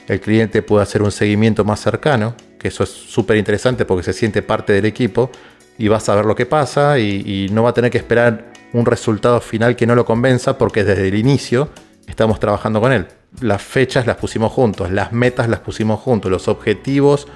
El 0.09 0.21
cliente 0.21 0.63
puede 0.63 0.83
hacer 0.83 1.03
un 1.03 1.13
seguimiento 1.13 1.65
más 1.65 1.81
cercano, 1.81 2.35
que 2.59 2.69
eso 2.69 2.85
es 2.85 2.91
súper 2.91 3.37
interesante 3.37 3.85
porque 3.85 4.05
se 4.05 4.13
siente 4.15 4.41
parte 4.41 4.73
del 4.73 4.87
equipo 4.87 5.31
y 5.79 5.89
va 5.89 5.99
a 5.99 6.01
saber 6.01 6.25
lo 6.25 6.35
que 6.35 6.47
pasa 6.47 6.99
y, 6.99 7.49
no 7.53 7.63
va 7.63 7.71
a 7.71 7.75
tener 7.75 7.91
que 7.91 7.99
esperar 7.99 8.53
un 8.73 8.87
resultado 8.87 9.41
final 9.41 9.77
que 9.77 9.87
no 9.87 9.95
lo 9.95 10.05
convenza 10.05 10.59
porque 10.59 10.85
desde 10.85 11.09
el 11.09 11.15
inicio 11.15 11.71
estamos 12.07 12.41
trabajando 12.41 12.81
con 12.81 12.93
él. 12.93 13.07
Las 13.41 13.63
fechas 13.63 14.07
las 14.07 14.17
pusimos 14.17 14.53
juntos, 14.53 14.91
las 14.91 15.13
metas 15.13 15.49
las 15.49 15.61
pusimos 15.61 16.01
juntos, 16.01 16.31
los 16.31 16.49
objetivos 16.49 17.29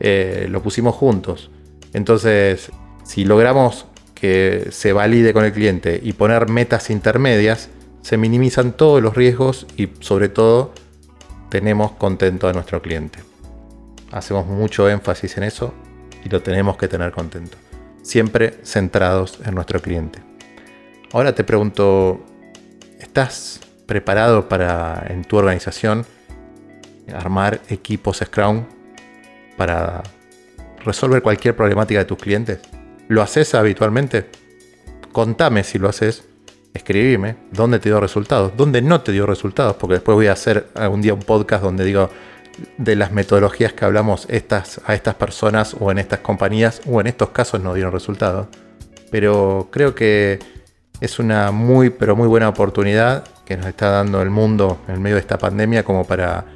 eh, 0.00 0.46
lo 0.50 0.62
pusimos 0.62 0.94
juntos. 0.94 1.50
Entonces, 1.92 2.70
si 3.04 3.24
logramos 3.24 3.86
que 4.14 4.68
se 4.70 4.92
valide 4.92 5.32
con 5.32 5.44
el 5.44 5.52
cliente 5.52 6.00
y 6.02 6.12
poner 6.14 6.48
metas 6.48 6.90
intermedias, 6.90 7.68
se 8.02 8.16
minimizan 8.16 8.72
todos 8.72 9.02
los 9.02 9.14
riesgos 9.14 9.66
y 9.76 9.88
sobre 10.00 10.28
todo 10.28 10.72
tenemos 11.48 11.92
contento 11.92 12.48
a 12.48 12.52
nuestro 12.52 12.82
cliente. 12.82 13.18
Hacemos 14.12 14.46
mucho 14.46 14.88
énfasis 14.88 15.36
en 15.36 15.44
eso 15.44 15.74
y 16.24 16.28
lo 16.28 16.42
tenemos 16.42 16.76
que 16.76 16.88
tener 16.88 17.12
contento. 17.12 17.56
Siempre 18.06 18.54
centrados 18.62 19.40
en 19.44 19.56
nuestro 19.56 19.82
cliente. 19.82 20.20
Ahora 21.12 21.34
te 21.34 21.42
pregunto, 21.42 22.24
¿estás 23.00 23.58
preparado 23.84 24.48
para 24.48 25.08
en 25.08 25.24
tu 25.24 25.36
organización 25.36 26.06
armar 27.12 27.60
equipos 27.68 28.18
Scrum 28.24 28.64
para 29.56 30.04
resolver 30.84 31.20
cualquier 31.20 31.56
problemática 31.56 31.98
de 31.98 32.04
tus 32.04 32.18
clientes? 32.18 32.60
¿Lo 33.08 33.22
haces 33.22 33.56
habitualmente? 33.56 34.30
Contame 35.10 35.64
si 35.64 35.80
lo 35.80 35.88
haces 35.88 36.28
escribime 36.74 37.34
dónde 37.50 37.80
te 37.80 37.88
dio 37.88 37.98
resultados, 37.98 38.52
dónde 38.56 38.82
no 38.82 39.00
te 39.00 39.10
dio 39.10 39.26
resultados, 39.26 39.74
porque 39.74 39.94
después 39.94 40.14
voy 40.14 40.28
a 40.28 40.32
hacer 40.32 40.68
algún 40.74 41.02
día 41.02 41.12
un 41.12 41.22
podcast 41.22 41.64
donde 41.64 41.84
digo 41.84 42.08
de 42.78 42.96
las 42.96 43.12
metodologías 43.12 43.72
que 43.72 43.84
hablamos 43.84 44.26
estas, 44.30 44.80
a 44.86 44.94
estas 44.94 45.14
personas 45.14 45.76
o 45.78 45.90
en 45.90 45.98
estas 45.98 46.20
compañías 46.20 46.80
o 46.86 47.00
en 47.00 47.06
estos 47.06 47.30
casos 47.30 47.60
no 47.62 47.74
dieron 47.74 47.92
resultados. 47.92 48.48
Pero 49.10 49.68
creo 49.70 49.94
que 49.94 50.38
es 51.00 51.18
una 51.18 51.50
muy, 51.50 51.90
pero 51.90 52.16
muy 52.16 52.28
buena 52.28 52.48
oportunidad 52.48 53.24
que 53.44 53.56
nos 53.56 53.66
está 53.66 53.90
dando 53.90 54.22
el 54.22 54.30
mundo 54.30 54.78
en 54.88 55.00
medio 55.02 55.16
de 55.16 55.20
esta 55.20 55.38
pandemia 55.38 55.84
como 55.84 56.04
para 56.04 56.46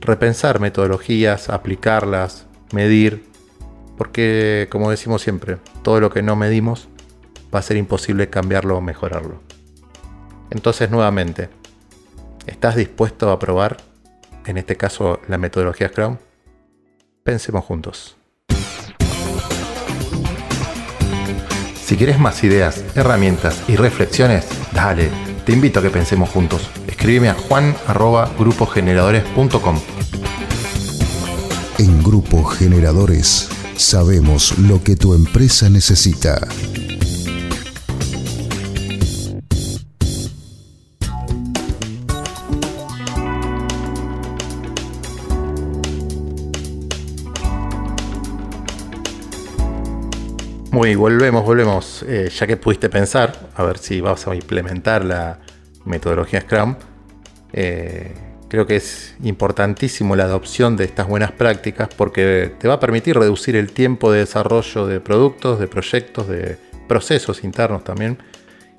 repensar 0.00 0.60
metodologías, 0.60 1.50
aplicarlas, 1.50 2.46
medir, 2.72 3.28
porque 3.96 4.68
como 4.70 4.90
decimos 4.90 5.22
siempre, 5.22 5.58
todo 5.82 6.00
lo 6.00 6.10
que 6.10 6.22
no 6.22 6.36
medimos 6.36 6.88
va 7.54 7.58
a 7.58 7.62
ser 7.62 7.76
imposible 7.76 8.30
cambiarlo 8.30 8.76
o 8.76 8.80
mejorarlo. 8.80 9.40
Entonces, 10.50 10.90
nuevamente, 10.90 11.50
¿estás 12.46 12.76
dispuesto 12.76 13.30
a 13.30 13.38
probar, 13.38 13.78
en 14.48 14.56
este 14.56 14.76
caso, 14.76 15.20
la 15.28 15.36
metodología 15.36 15.88
Scrum? 15.88 16.16
Pensemos 17.22 17.62
juntos. 17.64 18.16
Si 21.84 21.96
quieres 21.96 22.18
más 22.18 22.42
ideas, 22.44 22.82
herramientas 22.94 23.62
y 23.68 23.76
reflexiones, 23.76 24.46
dale, 24.72 25.10
te 25.44 25.52
invito 25.52 25.80
a 25.80 25.82
que 25.82 25.90
pensemos 25.90 26.30
juntos. 26.30 26.70
Escríbeme 26.86 27.28
a 27.28 27.34
juan.grupogeneradores.com. 27.34 29.80
En 31.78 32.02
Grupo 32.02 32.44
Generadores 32.44 33.50
sabemos 33.76 34.56
lo 34.58 34.82
que 34.82 34.96
tu 34.96 35.12
empresa 35.14 35.68
necesita. 35.68 36.48
Muy, 50.78 50.94
volvemos, 50.94 51.44
volvemos. 51.44 52.04
Eh, 52.06 52.30
ya 52.30 52.46
que 52.46 52.56
pudiste 52.56 52.88
pensar, 52.88 53.32
a 53.56 53.64
ver 53.64 53.78
si 53.78 54.00
vas 54.00 54.28
a 54.28 54.34
implementar 54.36 55.04
la 55.04 55.40
metodología 55.84 56.42
Scrum, 56.42 56.76
eh, 57.52 58.14
creo 58.48 58.64
que 58.64 58.76
es 58.76 59.16
importantísimo 59.24 60.14
la 60.14 60.22
adopción 60.22 60.76
de 60.76 60.84
estas 60.84 61.08
buenas 61.08 61.32
prácticas 61.32 61.88
porque 61.96 62.54
te 62.60 62.68
va 62.68 62.74
a 62.74 62.78
permitir 62.78 63.18
reducir 63.18 63.56
el 63.56 63.72
tiempo 63.72 64.12
de 64.12 64.20
desarrollo 64.20 64.86
de 64.86 65.00
productos, 65.00 65.58
de 65.58 65.66
proyectos, 65.66 66.28
de 66.28 66.58
procesos 66.86 67.42
internos 67.42 67.82
también. 67.82 68.18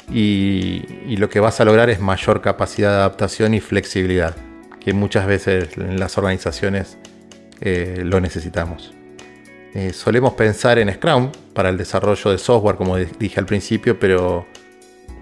Y, 0.10 1.18
lo 1.18 1.30
que 1.30 1.42
vas 1.42 1.60
a 1.60 1.66
lograr 1.66 1.90
es 1.90 2.00
mayor 2.00 2.40
capacidad 2.40 2.92
de 2.92 2.96
adaptación 2.96 3.54
y 3.54 3.60
flexibilidad, 3.60 4.38
que 4.80 4.94
muchas 4.94 5.28
veces 5.28 5.78
en 5.78 6.00
las 6.00 6.18
organizaciones 6.18 6.98
eh, 7.60 8.04
lo 8.06 8.22
necesitamos. 8.22 8.94
Eh, 9.76 9.94
solemos 9.94 10.34
pensar 10.34 10.80
en 10.80 10.92
Scrum 10.92 11.32
para 11.54 11.70
el 11.70 11.78
desarrollo 11.78 12.32
de 12.32 12.38
software, 12.40 12.76
como 12.76 12.98
dije 12.98 13.40
al 13.40 13.46
principio, 13.46 14.00
pero, 14.00 14.48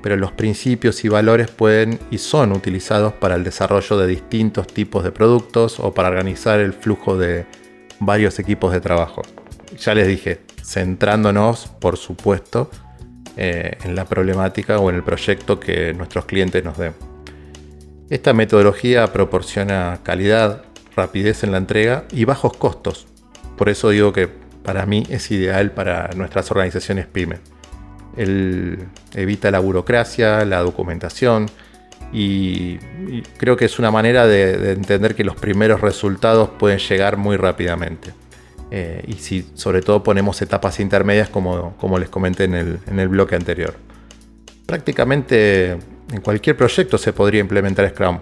pero 0.02 0.16
los 0.16 0.32
principios 0.32 1.04
y 1.04 1.10
valores 1.10 1.52
pueden 1.52 2.00
y 2.12 2.18
son 2.18 2.54
utilizados 2.54 3.14
para 3.14 3.36
el 3.36 3.44
desarrollo 3.44 3.98
de 3.98 4.08
distintos 4.08 4.68
tipos 4.68 5.04
de 5.04 5.12
productos 5.12 5.80
o 5.80 5.94
para 5.94 6.08
organizar 6.08 6.60
el 6.60 6.74
flujo 6.74 7.18
de 7.18 7.46
varios 8.00 8.40
equipos 8.40 8.72
de 8.72 8.80
trabajo. 8.80 9.22
Ya 9.78 9.94
les 9.94 10.08
dije, 10.08 10.40
centrándonos, 10.64 11.68
por 11.68 11.98
supuesto, 11.98 12.72
eh, 13.36 13.78
en 13.84 13.96
la 13.96 14.06
problemática 14.06 14.80
o 14.80 14.90
en 14.90 14.96
el 14.96 15.04
proyecto 15.04 15.60
que 15.60 15.94
nuestros 15.94 16.26
clientes 16.26 16.64
nos 16.64 16.78
den. 16.78 16.94
Esta 18.10 18.32
metodología 18.32 19.12
proporciona 19.12 20.00
calidad, 20.04 20.64
rapidez 20.96 21.44
en 21.44 21.52
la 21.52 21.58
entrega 21.58 22.06
y 22.12 22.24
bajos 22.24 22.56
costos 22.56 23.08
por 23.58 23.70
eso 23.70 23.90
digo 23.90 24.14
que 24.14 24.30
para 24.64 24.86
mí 24.86 25.04
es 25.10 25.32
ideal 25.32 25.72
para 25.72 26.10
nuestras 26.16 26.52
organizaciones 26.52 27.08
PYME. 27.08 27.38
Él 28.16 28.80
evita 29.14 29.52
la 29.52 29.60
burocracia, 29.60 30.44
la 30.46 30.60
documentación 30.60 31.48
y, 32.12 32.78
creo 33.38 33.58
que 33.58 33.66
es 33.66 33.80
una 33.80 33.92
manera 33.92 34.28
de, 34.28 34.72
entender 34.72 35.16
que 35.16 35.24
los 35.24 35.36
primeros 35.36 35.82
resultados 35.82 36.50
pueden 36.58 36.80
llegar 36.80 37.18
muy 37.18 37.38
rápidamente. 37.38 38.14
Eh, 38.70 39.04
y 39.08 39.14
si 39.14 39.50
sobre 39.54 39.82
todo 39.82 40.04
ponemos 40.04 40.42
etapas 40.42 40.80
intermedias 40.80 41.30
como, 41.30 41.76
como 41.78 41.98
les 41.98 42.10
comenté 42.10 42.44
en 42.44 42.56
el, 42.56 42.80
en 42.88 43.00
el 43.00 43.08
bloque 43.08 43.36
anterior. 43.36 43.76
Prácticamente 44.66 45.78
en 46.12 46.22
cualquier 46.22 46.58
proyecto 46.58 46.98
se 46.98 47.14
podría 47.14 47.40
implementar 47.40 47.90
Scrum. 47.90 48.20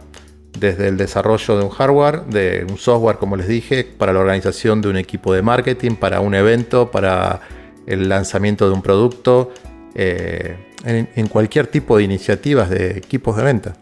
Desde 0.57 0.87
el 0.87 0.97
desarrollo 0.97 1.57
de 1.57 1.63
un 1.63 1.69
hardware, 1.69 2.25
de 2.25 2.65
un 2.69 2.77
software, 2.77 3.17
como 3.17 3.35
les 3.35 3.47
dije, 3.47 3.83
para 3.83 4.13
la 4.13 4.19
organización 4.19 4.81
de 4.81 4.89
un 4.89 4.97
equipo 4.97 5.33
de 5.33 5.41
marketing, 5.41 5.95
para 5.95 6.21
un 6.21 6.33
evento, 6.33 6.91
para 6.91 7.41
el 7.85 8.07
lanzamiento 8.07 8.67
de 8.67 8.73
un 8.73 8.81
producto, 8.81 9.51
eh, 9.95 10.57
en, 10.83 11.27
cualquier 11.27 11.67
tipo 11.67 11.97
de 11.97 12.03
iniciativas 12.03 12.69
de 12.69 12.97
equipos 12.97 13.37
de 13.37 13.43
venta. 13.43 13.75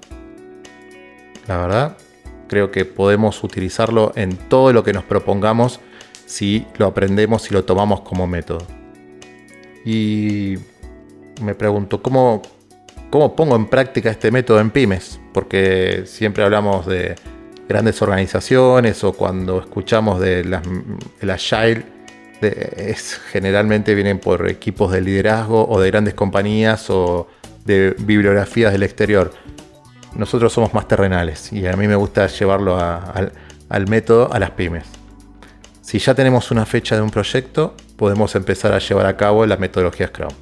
La 1.48 1.58
verdad, 1.58 1.98
creo 2.48 2.72
que 2.72 2.86
podemos 2.86 3.44
utilizarlo 3.44 4.14
en 4.16 4.38
todo 4.38 4.72
lo 4.72 4.84
que 4.84 4.94
nos 4.94 5.04
propongamos 5.04 5.80
si 6.26 6.66
lo 6.78 6.88
aprendemos 6.88 7.50
y 7.52 7.54
lo 7.54 7.66
tomamos 7.66 8.02
como 8.02 8.26
método. 8.28 8.66
Y 9.86 10.56
me 11.42 11.56
pregunto, 11.56 12.02
¿cómo, 12.02 12.42
¿cómo 13.10 13.36
pongo 13.36 13.56
en 13.56 13.66
práctica 13.66 14.10
este 14.10 14.32
método 14.32 14.60
en 14.60 14.72
pymes? 14.72 15.20
Porque 15.34 16.04
siempre 16.06 16.44
hablamos 16.44 16.86
de 16.86 17.16
grandes 17.68 18.02
organizaciones 18.02 19.04
o 19.04 19.14
cuando 19.14 19.60
escuchamos 19.60 20.20
de 20.20 20.44
las, 20.44 20.64
agile, 21.54 21.86
es, 22.42 23.20
generalmente 23.32 23.96
vienen 23.96 24.20
por 24.20 24.50
equipos 24.50 24.92
de 24.92 25.02
liderazgo 25.02 25.68
o 25.68 25.80
de 25.80 25.90
grandes 25.90 26.14
compañías 26.14 26.90
o 26.90 27.28
de 27.66 27.96
bibliografías 28.00 28.72
del 28.72 28.84
exterior. 28.84 29.32
Nosotros 30.16 30.54
somos 30.54 30.74
más 30.74 30.88
terrenales 30.88 31.52
y 31.52 31.66
a 31.66 31.76
mí 31.76 31.88
me 31.88 31.96
gusta 31.96 32.28
llevarlo 32.28 32.78
al 32.78 33.88
método 33.88 34.32
a 34.32 34.40
las 34.40 34.52
pymes. 34.52 34.86
Si 35.82 36.00
ya 36.00 36.14
tenemos 36.14 36.52
una 36.52 36.66
fecha 36.66 36.96
de 36.96 37.02
un 37.02 37.10
proyecto, 37.10 37.76
podemos 37.98 38.36
empezar 38.36 38.74
a 38.74 38.80
llevar 38.80 39.06
a 39.06 39.18
cabo 39.18 39.46
la 39.46 39.58
metodología 39.58 40.08
Scrum 40.08 40.34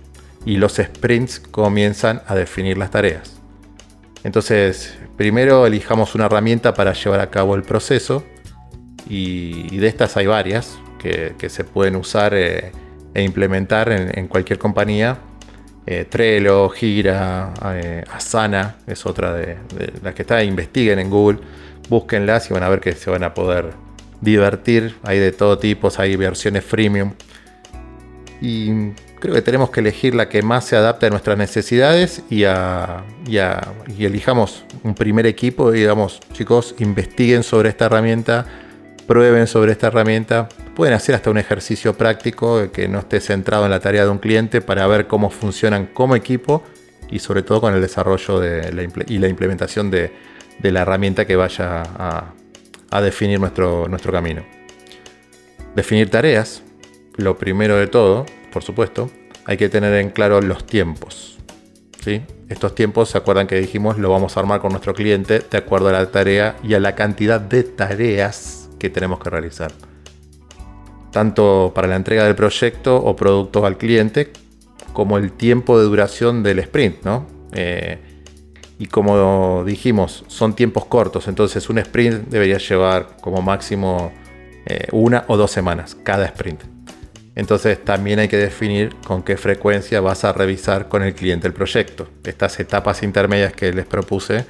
y 0.45 0.57
los 0.57 0.74
sprints 0.74 1.39
comienzan 1.39 2.21
a 2.27 2.36
definir 2.36 2.77
las 2.77 2.91
tareas. 2.91 3.40
Entonces, 4.24 4.98
primero 5.18 5.66
elijamos 5.66 6.16
una 6.16 6.25
herramienta 6.25 6.74
para 6.74 6.94
llevar 6.94 7.20
a 7.20 7.30
cabo 7.30 7.56
el 7.56 7.63
proceso 7.63 8.24
y, 9.10 9.78
de 9.78 9.88
estas 9.88 10.16
hay 10.18 10.28
varias 10.28 10.80
que, 11.00 11.50
se 11.50 11.63
pueden 11.63 11.96
usar 11.96 12.34
eh, 12.34 12.72
e 13.13 13.24
implementar 13.24 13.92
en, 13.92 14.28
cualquier 14.28 14.60
compañía. 14.60 15.18
Eh, 15.88 16.06
Trello, 16.08 16.70
Gira, 16.70 17.54
eh, 17.74 18.04
Asana 18.12 18.78
es 18.86 19.06
otra 19.06 19.34
de, 19.34 19.58
las 20.04 20.13
que 20.13 20.22
está. 20.22 20.44
Investiguen 20.44 21.00
en 21.00 21.10
Google, 21.10 21.40
búsquenlas 21.90 22.50
y 22.50 22.54
van 22.54 22.63
a 22.63 22.70
ver 22.70 22.80
que 22.80 22.94
se 22.94 23.10
van 23.10 23.24
a 23.24 23.34
poder 23.34 23.72
divertir. 24.22 24.96
Hay 25.04 25.18
de 25.18 25.32
todo 25.32 25.58
tipo, 25.58 25.90
hay 25.98 26.16
versiones 26.16 26.63
freemium. 26.63 27.13
Y 28.40 28.92
creo 29.22 29.36
que 29.36 29.44
tenemos 29.44 29.70
que 29.70 29.80
elegir 29.80 30.16
la 30.16 30.28
que 30.28 30.42
más 30.42 30.66
se 30.66 30.75
adapte 30.75 31.06
a 31.06 31.10
nuestras 31.12 31.38
necesidades 31.38 32.24
y, 32.30 32.44
elijamos 34.04 34.66
un 34.84 34.96
primer 34.96 35.28
equipo 35.28 35.72
digamos, 35.72 36.20
chicos, 36.34 36.75
investiguen 36.80 37.44
sobre 37.44 37.70
esta 37.70 37.86
herramienta, 37.86 38.48
prueben 39.08 39.48
sobre 39.48 39.72
esta 39.72 39.88
herramienta. 39.88 40.50
Pueden 40.75 40.96
hacer 40.96 41.13
hasta 41.16 41.30
un 41.30 41.38
ejercicio 41.38 41.94
práctico 41.94 42.72
que 42.72 42.88
no 42.88 43.00
esté 43.00 43.20
centrado 43.22 43.66
en 43.66 43.72
la 43.72 43.80
tarea 43.80 44.06
de 44.06 44.10
un 44.10 44.18
cliente 44.18 44.60
para 44.60 44.88
ver 44.88 45.06
cómo 45.06 45.30
funcionan 45.30 45.86
como 45.86 46.16
equipo 46.16 46.63
y 47.10 47.20
sobre 47.20 47.44
todo 47.44 47.62
con 47.62 47.75
el 47.75 47.82
desarrollo 47.82 48.40
de 48.40 48.90
y 49.08 49.20
la 49.20 49.28
implementación 49.28 49.92
de, 49.92 50.12
la 50.63 50.82
herramienta 50.82 51.25
que 51.25 51.36
vaya 51.36 51.84
a, 52.90 53.01
definir 53.01 53.40
nuestro 53.40 54.12
camino. 54.12 54.44
Definir 55.75 56.10
tareas, 56.10 56.63
lo 57.18 57.38
primero 57.38 57.78
de 57.78 57.88
todo, 57.88 58.25
por 58.51 58.63
supuesto, 58.63 59.10
hay 59.46 59.58
que 59.58 59.70
tener 59.70 59.93
en 59.96 60.10
claro 60.10 60.41
los 60.41 60.65
tiempos. 60.65 61.38
¿sí? 62.03 62.22
Estos 62.50 62.75
tiempos, 62.75 63.10
¿se 63.10 63.17
acuerdan 63.17 63.48
que 63.48 63.60
dijimos? 63.60 63.98
Lo 63.98 64.10
vamos 64.10 64.36
a 64.36 64.39
armar 64.41 64.60
con 64.60 64.72
nuestro 64.72 64.93
cliente 64.93 65.39
de 65.39 65.58
acuerdo 65.58 65.89
a 65.89 65.93
la 65.93 66.12
tarea 66.12 66.58
y 66.63 66.74
a 66.74 66.79
la 66.79 66.96
cantidad 66.96 67.39
de 67.39 67.63
tareas 67.63 68.70
que 68.77 68.89
tenemos 68.89 69.20
que 69.20 69.29
realizar. 69.29 69.72
Tanto 71.11 71.72
para 71.74 71.87
la 71.87 71.96
entrega 71.96 72.25
del 72.25 72.35
proyecto 72.35 72.98
o 72.98 73.16
producto 73.16 73.66
al 73.66 73.77
cliente, 73.77 74.31
como 74.94 75.18
el 75.18 75.31
tiempo 75.31 75.79
de 75.79 75.85
duración 75.85 76.44
del 76.44 76.59
sprint, 76.59 77.03
¿no? 77.03 77.25
Eh, 77.53 78.00
y 78.79 78.87
como 78.87 79.64
dijimos, 79.64 80.24
son 80.27 80.55
tiempos 80.55 80.85
cortos, 80.85 81.27
entonces 81.27 81.70
un 81.70 81.77
sprint 81.77 82.29
debería 82.29 82.57
llevar 82.57 83.18
como 83.22 83.42
máximo 83.42 84.11
eh, 84.66 84.87
una 84.92 85.24
o 85.27 85.37
dos 85.37 85.51
semanas 85.51 85.96
cada 86.03 86.25
sprint. 86.25 86.71
Entonces 87.42 87.84
también 87.84 88.20
hay 88.20 88.27
que 88.27 88.38
definir 88.38 88.96
con 89.04 89.24
qué 89.24 89.36
frecuencia 89.36 90.00
vas 90.00 90.25
a 90.25 90.32
revisar 90.32 90.88
con 90.88 91.01
el 91.01 91.16
cliente 91.16 91.48
el 91.48 91.54
proyecto. 91.54 92.08
Estas 92.24 92.60
etapas 92.60 93.01
intermedias 93.01 93.51
que 93.51 93.74
les 93.74 93.88
propuse, 93.88 94.46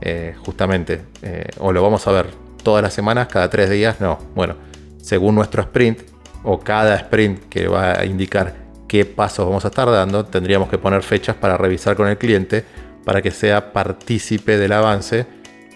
eh, 0.00 0.34
justamente, 0.38 1.02
eh, 1.20 1.48
o 1.58 1.70
lo 1.70 1.82
vamos 1.82 2.06
a 2.06 2.12
ver 2.12 2.28
todas 2.62 2.82
las 2.82 2.94
semanas, 2.94 3.28
cada 3.28 3.50
tres 3.50 3.68
días, 3.68 4.00
no. 4.00 4.18
Bueno, 4.34 4.56
según 5.02 5.34
nuestro 5.34 5.60
sprint 5.60 6.00
o 6.42 6.58
cada 6.60 6.96
sprint 6.96 7.50
que 7.50 7.68
va 7.68 8.00
a 8.00 8.06
indicar 8.06 8.54
qué 8.88 9.04
pasos 9.04 9.44
vamos 9.44 9.66
a 9.66 9.68
estar 9.68 9.90
dando, 9.90 10.24
tendríamos 10.24 10.70
que 10.70 10.78
poner 10.78 11.02
fechas 11.02 11.36
para 11.36 11.58
revisar 11.58 11.94
con 11.94 12.08
el 12.08 12.16
cliente 12.16 12.64
para 13.04 13.20
que 13.20 13.32
sea 13.32 13.74
partícipe 13.74 14.56
del 14.56 14.72
avance 14.72 15.26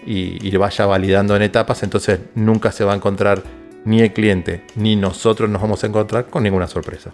y, 0.03 0.39
y 0.41 0.57
vaya 0.57 0.87
validando 0.87 1.35
en 1.35 1.43
etapas. 1.43 1.83
Entonces 1.83 2.21
nunca 2.33 2.71
se 2.71 2.83
va 2.83 2.93
a 2.93 2.95
encontrar 2.95 3.43
ni 3.85 4.01
el 4.01 4.11
cliente 4.11 4.63
ni 4.75 4.95
nosotros 4.95 5.49
nos 5.49 5.61
vamos 5.61 5.83
a 5.83 5.87
encontrar 5.87 6.25
con 6.25 6.43
ninguna 6.43 6.67
sorpresa. 6.67 7.13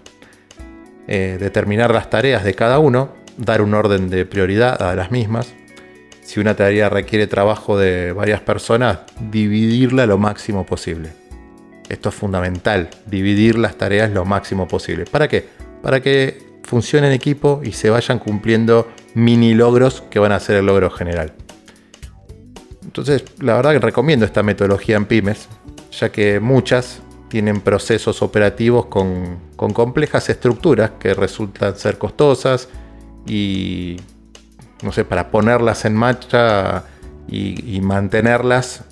Eh, 1.07 1.37
determinar 1.39 1.93
las 1.93 2.09
tareas 2.09 2.43
de 2.43 2.53
cada 2.53 2.79
uno, 2.79 3.09
dar 3.37 3.61
un 3.61 3.73
orden 3.73 4.09
de 4.09 4.25
prioridad 4.25 4.81
a 4.81 4.95
las 4.95 5.11
mismas. 5.11 5.53
Si 6.21 6.39
una 6.39 6.55
tarea 6.55 6.89
requiere 6.89 7.27
trabajo 7.27 7.77
de 7.77 8.13
varias 8.13 8.41
personas, 8.41 8.99
dividirla 9.29 10.05
lo 10.05 10.17
máximo 10.17 10.65
posible. 10.65 11.09
Esto 11.89 12.09
es 12.09 12.15
fundamental, 12.15 12.89
dividir 13.05 13.57
las 13.57 13.75
tareas 13.75 14.11
lo 14.11 14.23
máximo 14.23 14.67
posible. 14.67 15.05
¿Para 15.05 15.27
qué? 15.27 15.45
Para 15.81 15.99
que 15.99 16.51
funcione 16.63 17.07
en 17.07 17.13
equipo 17.13 17.61
y 17.63 17.73
se 17.73 17.89
vayan 17.89 18.19
cumpliendo 18.19 18.89
mini 19.13 19.53
logros 19.53 20.01
que 20.09 20.19
van 20.19 20.31
a 20.31 20.39
ser 20.39 20.57
el 20.57 20.67
logro 20.67 20.89
general. 20.89 21.33
Entonces, 22.83 23.25
la 23.39 23.55
verdad 23.55 23.73
que 23.73 23.79
recomiendo 23.79 24.25
esta 24.25 24.43
metodología 24.43 24.95
en 24.95 25.05
pymes, 25.05 25.49
ya 25.91 26.11
que 26.11 26.39
muchas 26.39 27.01
tienen 27.29 27.61
procesos 27.61 28.21
operativos 28.21 28.87
con, 28.87 29.39
complejas 29.55 30.29
estructuras 30.29 30.91
que 30.99 31.13
resultan 31.13 31.77
ser 31.77 31.97
costosas 31.97 32.67
y, 33.25 33.97
no 34.83 34.91
sé, 34.91 35.05
para 35.05 35.31
ponerlas 35.31 35.85
en 35.85 35.95
marcha 35.95 36.83
y, 37.27 37.79
mantenerlas 37.81 38.83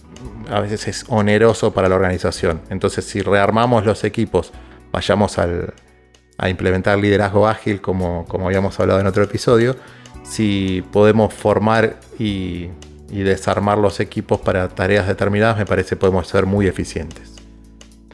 a 0.49 0.62
veces 0.62 0.88
es 0.88 1.05
oneroso 1.09 1.73
para 1.73 1.89
la 1.89 1.95
organización. 1.95 2.62
Entonces, 2.69 3.05
si 3.05 3.21
rearmamos 3.21 3.85
los 3.85 4.03
equipos, 4.03 4.51
vayamos 4.91 5.38
a 5.38 6.49
implementar 6.49 6.97
liderazgo 6.97 7.47
ágil, 7.47 7.81
como, 7.81 8.25
como 8.25 8.47
habíamos 8.47 8.79
hablado 8.79 9.01
en 9.01 9.07
otro 9.07 9.23
episodio, 9.23 9.75
si 10.23 10.83
podemos 10.93 11.33
formar 11.33 11.99
y 12.17 12.69
y 13.12 13.22
desarmar 13.22 13.78
los 13.78 14.00
equipos 14.00 14.39
para 14.39 14.67
tareas 14.69 15.08
determinadas, 15.08 15.58
me 15.58 15.65
parece 15.65 15.95
podemos 15.95 16.28
ser 16.28 16.45
muy 16.45 16.67
eficientes. 16.67 17.34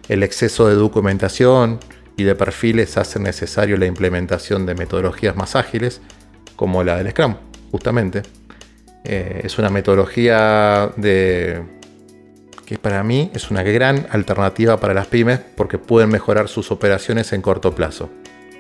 El 0.08 0.24
exceso 0.24 0.68
de 0.68 0.76
documentación 0.76 1.80
y 2.18 2.24
de 2.24 2.36
perfiles 2.36 2.98
hace 2.98 3.20
necesario 3.20 3.78
la 3.78 3.86
implementación 3.86 4.66
de 4.66 4.76
metodologías 4.76 5.36
más 5.36 5.56
ágiles, 5.56 6.02
como 6.56 6.84
la 6.84 6.98
del 6.98 7.12
Scrum, 7.12 7.36
justamente. 7.72 8.24
Eh, 9.04 9.42
es 9.44 9.58
una 9.58 9.70
metodología 9.70 10.92
de, 10.96 11.62
que 12.66 12.78
para 12.78 13.04
mí 13.04 13.32
es 13.34 13.52
una 13.52 13.64
gran 13.64 14.08
alternativa 14.10 14.80
para 14.80 14.94
las 14.94 15.08
pymes 15.08 15.40
porque 15.56 15.78
pueden 15.78 16.10
mejorar 16.10 16.48
sus 16.48 16.72
operaciones 16.72 17.32
en 17.34 17.42
corto 17.42 17.76
plazo. 17.76 18.10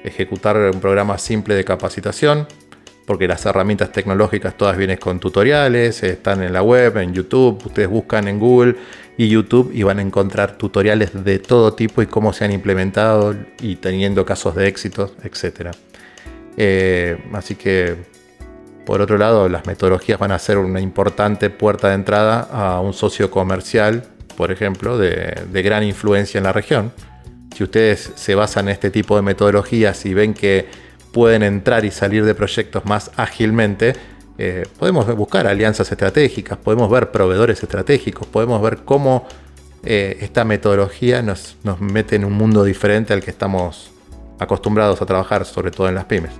Ejecutar 0.03 0.55
un 0.57 0.79
programa 0.79 1.17
simple 1.17 1.55
de 1.55 1.65
capacitación, 1.65 2.47
porque 3.05 3.27
las 3.27 3.45
herramientas 3.45 3.91
tecnológicas 3.91 4.57
todas 4.57 4.77
vienen 4.77 4.97
con 4.97 5.19
tutoriales, 5.19 6.01
están 6.03 6.41
en 6.43 6.53
la 6.53 6.63
web, 6.63 6.97
en 6.97 7.13
YouTube, 7.13 7.61
ustedes 7.65 7.87
buscan 7.87 8.27
en 8.27 8.39
Google 8.39 8.75
y 9.17 9.29
YouTube 9.29 9.71
y 9.73 9.83
van 9.83 9.99
a 9.99 10.01
encontrar 10.01 10.57
tutoriales 10.57 11.23
de 11.23 11.39
todo 11.39 11.73
tipo 11.73 12.01
y 12.01 12.07
cómo 12.07 12.33
se 12.33 12.45
han 12.45 12.51
implementado 12.51 13.35
y 13.61 13.75
teniendo 13.75 14.25
casos 14.25 14.55
de 14.55 14.67
éxito, 14.67 15.13
etc. 15.23 15.71
Eh, 16.57 17.17
así 17.33 17.55
que, 17.55 17.95
por 18.85 19.01
otro 19.01 19.17
lado, 19.17 19.49
las 19.49 19.65
metodologías 19.67 20.19
van 20.19 20.31
a 20.31 20.39
ser 20.39 20.57
una 20.57 20.81
importante 20.81 21.49
puerta 21.49 21.89
de 21.89 21.95
entrada 21.95 22.41
a 22.41 22.79
un 22.79 22.93
socio 22.93 23.29
comercial, 23.29 24.03
por 24.35 24.51
ejemplo, 24.51 24.97
de 24.97 25.61
gran 25.63 25.83
influencia 25.83 26.39
en 26.39 26.43
la 26.43 26.53
región. 26.53 26.91
Si 27.55 27.63
ustedes 27.63 28.11
se 28.15 28.35
basan 28.35 28.67
en 28.67 28.73
este 28.73 28.91
tipo 28.91 29.15
de 29.15 29.21
metodologías 29.21 30.05
y 30.05 30.13
ven 30.13 30.33
que 30.33 30.67
pueden 31.15 31.43
entrar 31.43 31.85
y 31.85 31.91
salir 31.91 32.25
de 32.25 32.35
proyectos 32.35 32.83
más 32.85 33.09
ágilmente, 33.15 33.93
eh, 34.37 34.65
podemos 34.77 35.07
buscar 35.15 35.47
alianzas 35.47 35.89
estratégicas, 35.89 36.57
podemos 36.57 36.91
ver 36.91 37.09
proveedores 37.09 37.63
estratégicos, 37.63 38.27
podemos 38.27 38.61
ver 38.61 38.79
cómo 38.83 39.25
eh, 39.85 40.17
esta 40.19 40.43
metodología 40.43 41.21
nos, 41.21 41.55
nos, 41.63 41.79
mete 41.79 42.17
en 42.17 42.25
un 42.25 42.33
mundo 42.33 42.65
diferente 42.65 43.13
al 43.13 43.23
que 43.23 43.31
estamos 43.31 43.91
acostumbrados 44.39 45.01
a 45.01 45.05
trabajar, 45.05 45.45
sobre 45.45 45.71
todo 45.71 45.87
en 45.87 45.95
las 45.95 46.03
pymes. 46.03 46.33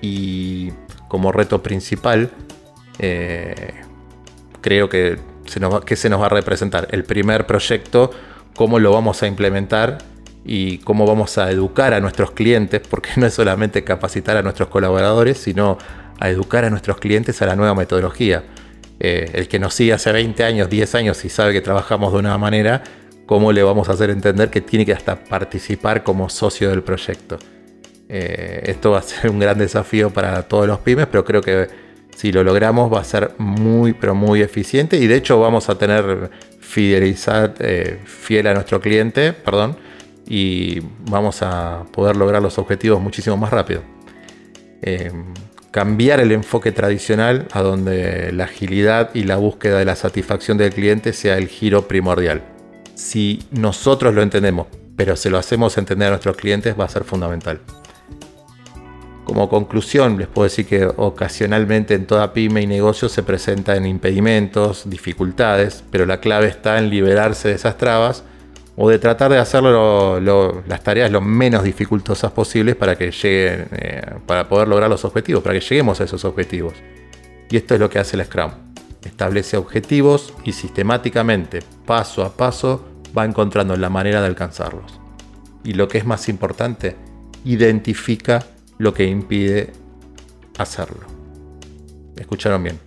Y 0.00 0.70
como 1.08 1.30
reto 1.30 1.62
principal, 1.62 2.30
eh, 2.98 3.74
creo 4.62 4.88
que 4.88 5.18
se, 5.44 5.60
nos 5.60 5.84
que 5.84 5.96
se 5.96 6.08
nos 6.08 6.22
va 6.22 6.26
a 6.26 6.30
representar. 6.30 6.88
El 6.92 7.04
primer 7.04 7.44
proyecto, 7.46 8.10
cómo 8.56 8.78
lo 8.78 8.90
vamos 8.90 9.22
a 9.22 9.26
implementar 9.26 9.98
y 10.44 10.78
cómo 10.78 11.06
vamos 11.06 11.38
a 11.38 11.50
educar 11.50 11.94
a 11.94 12.00
nuestros 12.00 12.32
clientes, 12.32 12.82
porque 12.88 13.10
no 13.16 13.26
es 13.26 13.34
solamente 13.34 13.84
capacitar 13.84 14.36
a 14.36 14.42
nuestros 14.42 14.68
colaboradores, 14.68 15.38
sino 15.38 15.78
a 16.20 16.28
educar 16.28 16.64
a 16.64 16.70
nuestros 16.70 16.98
clientes 16.98 17.40
a 17.42 17.46
la 17.46 17.56
nueva 17.56 17.74
metodología. 17.74 18.44
Eh, 19.00 19.30
el 19.34 19.48
que 19.48 19.58
nos 19.58 19.74
sigue 19.74 19.92
hace 19.92 20.12
20 20.12 20.44
años, 20.44 20.70
10 20.70 20.94
años 20.94 21.24
y 21.24 21.28
sabe 21.28 21.52
que 21.52 21.60
trabajamos 21.60 22.12
de 22.12 22.18
una 22.18 22.38
manera, 22.38 22.82
¿cómo 23.26 23.52
le 23.52 23.62
vamos 23.62 23.88
a 23.88 23.92
hacer 23.92 24.10
entender 24.10 24.50
que 24.50 24.60
tiene 24.60 24.86
que 24.86 24.92
hasta 24.92 25.24
participar 25.24 26.04
como 26.04 26.28
socio 26.28 26.70
del 26.70 26.82
proyecto? 26.82 27.38
Eh, 28.08 28.62
esto 28.66 28.92
va 28.92 28.98
a 28.98 29.02
ser 29.02 29.30
un 29.30 29.40
gran 29.40 29.58
desafío 29.58 30.10
para 30.10 30.42
todos 30.42 30.66
los 30.66 30.78
pymes, 30.78 31.06
pero 31.06 31.24
creo 31.24 31.40
que 31.40 31.66
si 32.14 32.30
lo 32.30 32.44
logramos 32.44 32.92
va 32.92 33.00
a 33.00 33.04
ser 33.04 33.32
muy, 33.38 33.92
pero 33.92 34.14
muy 34.14 34.40
eficiente 34.40 34.96
y 34.98 35.08
de 35.08 35.16
hecho 35.16 35.40
vamos 35.40 35.68
a 35.68 35.76
tener 35.76 36.30
fidelizar, 36.60 37.54
eh, 37.58 37.98
fiel 38.04 38.46
a 38.46 38.54
nuestro 38.54 38.80
cliente, 38.80 39.32
perdón, 39.32 39.76
y 40.26 40.80
vamos 41.08 41.42
a 41.42 41.84
poder 41.92 42.16
lograr 42.16 42.42
los 42.42 42.58
objetivos 42.58 43.00
muchísimo 43.00 43.36
más 43.36 43.50
rápido. 43.50 43.82
Eh, 44.82 45.12
cambiar 45.70 46.20
el 46.20 46.32
enfoque 46.32 46.72
tradicional 46.72 47.48
a 47.52 47.62
donde 47.62 48.32
la 48.32 48.44
agilidad 48.44 49.10
y 49.14 49.24
la 49.24 49.36
búsqueda 49.36 49.78
de 49.78 49.84
la 49.84 49.96
satisfacción 49.96 50.56
del 50.56 50.72
cliente 50.72 51.12
sea 51.12 51.36
el 51.36 51.48
giro 51.48 51.88
primordial. 51.88 52.42
Si 52.94 53.42
nosotros 53.50 54.14
lo 54.14 54.22
entendemos, 54.22 54.68
pero 54.96 55.16
se 55.16 55.30
lo 55.30 55.38
hacemos 55.38 55.76
entender 55.76 56.08
a 56.08 56.10
nuestros 56.12 56.36
clientes, 56.36 56.78
va 56.78 56.84
a 56.84 56.88
ser 56.88 57.04
fundamental. 57.04 57.60
Como 59.24 59.48
conclusión, 59.48 60.18
les 60.18 60.28
puedo 60.28 60.44
decir 60.44 60.66
que 60.66 60.84
ocasionalmente 60.84 61.94
en 61.94 62.06
toda 62.06 62.32
pyme 62.34 62.60
y 62.60 62.66
negocio 62.66 63.08
se 63.08 63.22
presentan 63.22 63.86
impedimentos, 63.86 64.88
dificultades, 64.88 65.82
pero 65.90 66.06
la 66.06 66.20
clave 66.20 66.46
está 66.46 66.78
en 66.78 66.90
liberarse 66.90 67.48
de 67.48 67.54
esas 67.54 67.78
trabas 67.78 68.22
o 68.76 68.88
de 68.90 68.98
tratar 68.98 69.30
de 69.30 69.38
hacer 69.38 69.62
las 69.62 70.82
tareas 70.82 71.10
lo 71.10 71.20
menos 71.20 71.62
dificultosas 71.62 72.32
posibles 72.32 72.74
para 72.74 72.96
que 72.96 73.10
lleguen, 73.10 73.68
eh, 73.72 74.02
para 74.26 74.48
poder 74.48 74.68
lograr 74.68 74.90
los 74.90 75.04
objetivos, 75.04 75.42
para 75.42 75.54
que 75.54 75.60
lleguemos 75.60 76.00
a 76.00 76.04
esos 76.04 76.24
objetivos. 76.24 76.74
Y 77.50 77.56
esto 77.56 77.74
es 77.74 77.80
lo 77.80 77.88
que 77.88 77.98
hace 77.98 78.16
el 78.16 78.24
Scrum. 78.24 78.50
Establece 79.04 79.56
objetivos 79.56 80.34
y 80.44 80.52
sistemáticamente, 80.52 81.60
paso 81.86 82.24
a 82.24 82.36
paso, 82.36 82.84
va 83.16 83.24
encontrando 83.24 83.76
la 83.76 83.90
manera 83.90 84.20
de 84.20 84.26
alcanzarlos. 84.26 85.00
Y 85.62 85.74
lo 85.74 85.86
que 85.88 85.98
es 85.98 86.04
más 86.04 86.28
importante, 86.28 86.96
identifica 87.44 88.44
lo 88.78 88.92
que 88.92 89.04
impide 89.04 89.72
hacerlo. 90.58 91.06
¿Escucharon 92.16 92.62
bien? 92.62 92.78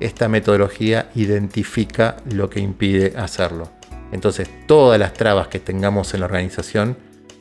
Esta 0.00 0.28
metodología 0.28 1.10
identifica 1.14 2.16
lo 2.30 2.50
que 2.50 2.60
impide 2.60 3.16
hacerlo. 3.16 3.70
Entonces, 4.14 4.48
todas 4.68 4.96
las 4.96 5.12
trabas 5.12 5.48
que 5.48 5.58
tengamos 5.58 6.14
en 6.14 6.20
la 6.20 6.26
organización, 6.26 6.96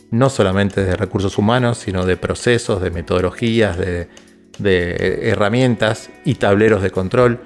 no 0.10 0.32
solamente 0.32 0.84
de 0.84 0.96
recursos 0.96 1.38
humanos, 1.38 1.78
sino 1.78 2.04
de 2.04 2.18
procesos, 2.18 2.82
de 2.82 2.90
metodologías, 2.90 3.78
de, 3.78 4.08
herramientas 4.60 6.10
y 6.26 6.36
tableros 6.36 6.82
de 6.82 6.90
control, 6.90 7.40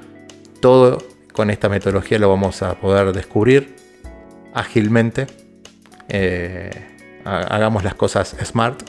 todo 0.62 1.00
con 1.34 1.50
esta 1.50 1.68
metodología 1.68 2.20
lo 2.20 2.30
vamos 2.30 2.62
a 2.62 2.80
poder 2.80 3.12
descubrir 3.12 3.76
ágilmente. 4.54 5.28
Eh, 6.08 6.72
hagamos 7.26 7.84
las 7.84 7.96
cosas 7.96 8.34
smart 8.46 8.82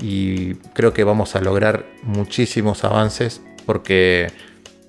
y 0.00 0.54
creo 0.74 0.92
que 0.92 1.04
vamos 1.04 1.36
a 1.36 1.40
lograr 1.40 1.86
muchísimos 2.02 2.82
avances 2.82 3.40
porque 3.66 4.32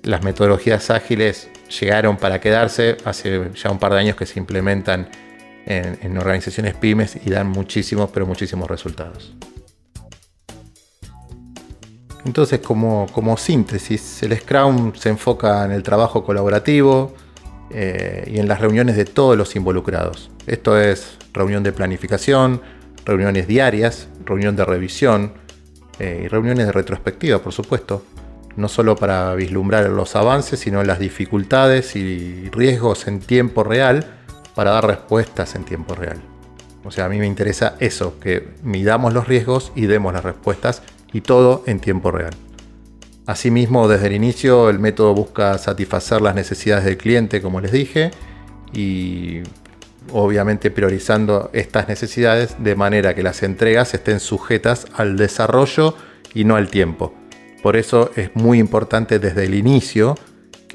las 0.02 0.24
metodologías 0.24 0.90
ágiles 0.90 1.50
llegaron 1.80 2.16
para 2.16 2.40
quedarse. 2.40 2.96
Hace 3.04 3.50
ya 3.54 3.70
un 3.70 3.78
par 3.78 3.92
de 3.92 3.98
años 3.98 4.16
que 4.16 4.26
se 4.26 4.38
implementan 4.38 5.08
en, 5.66 6.18
organizaciones 6.18 6.74
pymes 6.74 7.16
y 7.24 7.30
dan 7.30 7.48
muchísimos, 7.48 8.10
pero 8.12 8.26
muchísimos 8.26 8.68
resultados. 8.68 9.34
Entonces, 12.24 12.60
como, 12.60 13.36
síntesis, 13.36 14.22
el 14.22 14.36
Scrum 14.38 14.94
se 14.94 15.08
enfoca 15.08 15.64
en 15.64 15.72
el 15.72 15.82
trabajo 15.82 16.24
colaborativo 16.24 17.14
eh, 17.70 18.30
y 18.32 18.38
en 18.38 18.46
las 18.46 18.60
reuniones 18.60 18.96
de 18.96 19.04
todos 19.04 19.36
los 19.36 19.56
involucrados. 19.56 20.30
Esto 20.46 20.78
es 20.80 21.16
reunión 21.32 21.64
de 21.64 21.72
planificación, 21.72 22.62
reuniones 23.04 23.48
diarias, 23.48 24.08
reunión 24.24 24.54
de 24.54 24.64
revisión 24.64 25.32
eh, 25.98 26.22
y 26.24 26.28
reuniones 26.28 26.66
de 26.66 26.72
retrospectiva, 26.72 27.40
por 27.40 27.52
supuesto, 27.52 28.04
no 28.56 28.68
solo 28.68 28.96
para 28.96 29.34
vislumbrar 29.34 29.88
los 29.88 30.16
avances, 30.16 30.60
sino 30.60 30.82
las 30.84 30.98
dificultades 30.98 31.96
y 31.96 32.48
riesgos 32.50 33.06
en 33.08 33.20
tiempo 33.20 33.64
real 33.64 34.06
para 34.54 34.72
dar 34.72 34.86
respuestas 34.86 35.54
en 35.54 35.64
tiempo 35.64 35.94
real. 35.94 36.20
O 36.84 36.90
sea, 36.90 37.06
a 37.06 37.08
mí 37.08 37.18
me 37.18 37.26
interesa 37.26 37.76
eso, 37.78 38.18
que 38.20 38.48
midamos 38.62 39.12
los 39.12 39.28
riesgos 39.28 39.72
y 39.74 39.86
demos 39.86 40.12
las 40.12 40.24
respuestas 40.24 40.82
y 41.12 41.20
todo 41.20 41.62
en 41.66 41.80
tiempo 41.80 42.10
real. 42.10 42.32
Asimismo, 43.24 43.86
desde 43.86 44.08
el 44.08 44.14
inicio 44.14 44.68
el 44.68 44.80
método 44.80 45.14
busca 45.14 45.56
satisfacer 45.58 46.20
las 46.20 46.34
necesidades 46.34 46.84
del 46.84 46.96
cliente, 46.96 47.40
como 47.40 47.60
les 47.60 47.70
dije, 47.70 48.10
y 48.72 49.42
obviamente 50.10 50.72
priorizando 50.72 51.50
estas 51.52 51.86
necesidades 51.88 52.56
de 52.58 52.74
manera 52.74 53.14
que 53.14 53.22
las 53.22 53.44
entregas 53.44 53.94
estén 53.94 54.18
sujetas 54.18 54.86
al 54.96 55.16
desarrollo 55.16 55.94
y 56.34 56.44
no 56.44 56.56
al 56.56 56.68
tiempo. 56.68 57.14
Por 57.62 57.76
eso 57.76 58.10
es 58.16 58.34
muy 58.34 58.58
importante 58.58 59.18
desde 59.18 59.44
el 59.44 59.54
inicio 59.54 60.16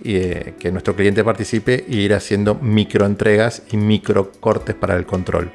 eh, 0.04 0.54
que 0.60 0.72
nuestro 0.72 0.96
cliente 0.96 1.24
participe 1.24 1.84
y 1.88 1.98
ir 2.00 2.14
haciendo 2.14 2.56
microentregas 2.56 3.64
y 3.72 3.78
micro 3.78 4.32
cortes 4.40 4.76
para 4.76 4.96
el 4.96 5.06
control. 5.06 5.52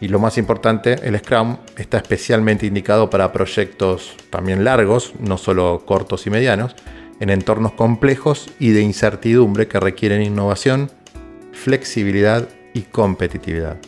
Y 0.00 0.08
lo 0.08 0.18
más 0.18 0.38
importante, 0.38 0.96
el 1.02 1.18
Scrum 1.18 1.58
está 1.76 1.98
especialmente 1.98 2.66
indicado 2.66 3.10
para 3.10 3.32
proyectos 3.32 4.14
también 4.30 4.64
largos, 4.64 5.14
no 5.18 5.38
solo 5.38 5.84
cortos 5.86 6.26
y 6.26 6.30
medianos, 6.30 6.76
en 7.18 7.30
entornos 7.30 7.72
complejos 7.72 8.48
y 8.58 8.70
de 8.70 8.82
incertidumbre 8.82 9.68
que 9.68 9.80
requieren 9.80 10.22
innovación, 10.22 10.90
flexibilidad 11.52 12.48
y 12.74 12.82
competitividad. 12.82 13.78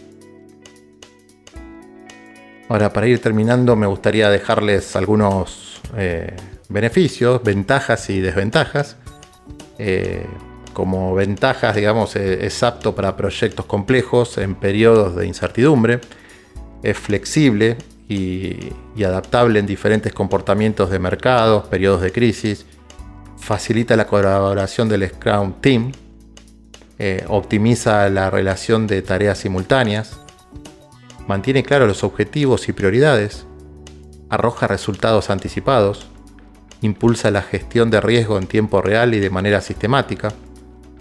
Ahora, 2.69 2.93
para 2.93 3.07
ir 3.07 3.21
terminando, 3.21 3.77
me 3.77 3.87
gustaría 3.87 4.29
dejarles 4.31 4.97
algunos 4.97 5.81
eh, 5.97 6.35
beneficios, 6.69 7.43
ventajas 7.43 8.11
y 8.11 8.21
desventajas. 8.21 8.97
Eh, 9.79 10.27
como 10.73 11.15
ventajas, 11.15 11.75
digamos, 11.75 12.15
eh, 12.17 12.47
es 12.47 12.63
apto 12.63 12.95
para 12.95 13.17
proyectos 13.17 13.67
complejos 13.67 14.39
en 14.39 14.55
periodos 14.55 15.17
de 15.17 15.27
incertidumbre, 15.27 16.01
es 16.83 16.97
flexible 16.97 17.77
y, 18.09 18.73
adaptable 19.05 19.59
en 19.59 19.67
diferentes 19.67 20.13
comportamientos 20.13 20.91
de 20.91 20.99
mercados, 20.99 21.67
periodos 21.67 22.03
de 22.03 22.13
crisis, 22.13 22.65
facilita 23.39 23.97
la 23.97 24.07
colaboración 24.07 24.89
del 24.89 25.09
Scrum 25.09 25.55
Team, 25.61 25.93
eh, 26.99 27.25
optimiza 27.29 28.09
la 28.09 28.31
relación 28.31 28.87
de 28.87 29.03
tareas 29.03 29.39
simultáneas, 29.39 30.21
mantiene 31.27 31.63
claros 31.63 31.89
los 31.89 32.05
objetivos 32.05 32.69
y 32.69 32.73
prioridades, 32.73 33.47
arroja 34.31 34.67
resultados 34.67 35.31
anticipados, 35.31 36.07
impulsa 36.83 37.31
la 37.31 37.43
gestión 37.43 37.91
de 37.91 38.01
riesgo 38.01 38.39
en 38.39 38.47
tiempo 38.47 38.81
real 38.83 39.15
y 39.15 39.21
de 39.21 39.31
manera 39.31 39.61
sistemática, 39.61 40.33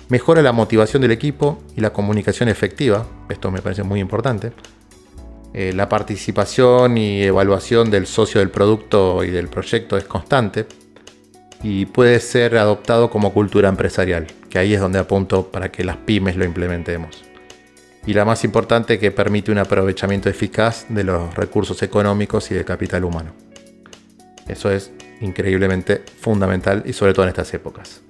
mejora 0.10 0.42
la 0.42 0.52
motivación 0.52 1.02
del 1.02 1.12
equipo 1.12 1.62
y 1.76 1.82
la 1.82 1.92
comunicación 1.92 2.50
efectiva, 2.50 3.06
esto 3.30 3.52
me 3.52 3.62
parece 3.62 3.84
muy 3.84 4.00
importante, 4.00 4.54
eh, 5.54 5.74
la 5.74 5.90
participación 5.90 6.98
y 6.98 7.24
evaluación 7.24 7.90
del 7.90 8.06
socio 8.06 8.40
del 8.40 8.50
producto 8.50 9.24
y 9.24 9.32
del 9.32 9.48
proyecto 9.48 9.98
es 9.98 10.04
constante 10.04 10.68
y 11.63 11.86
puede 11.86 12.20
ser 12.20 12.58
adoptado 12.58 13.10
como 13.10 13.34
cultura 13.34 13.70
empresarial 13.70 14.28
que 14.50 14.60
ahí 14.60 14.74
es 14.74 14.80
donde 14.80 15.00
apunto 15.00 15.52
para 15.52 15.72
que 15.72 15.84
las 15.84 15.98
pymes 15.98 16.36
lo 16.36 16.46
implementemos. 16.46 17.24
Y 18.06 18.13
la 18.13 18.24
más 18.24 18.44
importante 18.44 19.00
que 19.00 19.12
permite 19.12 19.52
un 19.52 19.58
aprovechamiento 19.58 20.30
eficaz 20.30 20.86
de 20.90 21.04
los 21.04 21.36
recursos 21.36 21.84
económicos 21.84 22.50
y 22.52 22.56
de 22.56 22.63
capital 22.63 23.04
humano. 23.04 23.32
Eso 24.48 24.72
es 24.72 24.92
increíblemente 25.21 26.03
fundamental 26.19 26.84
y 26.86 26.93
sobre 26.93 27.13
todo 27.13 27.23
en 27.23 27.30
estas 27.30 27.53
épocas. 27.53 28.01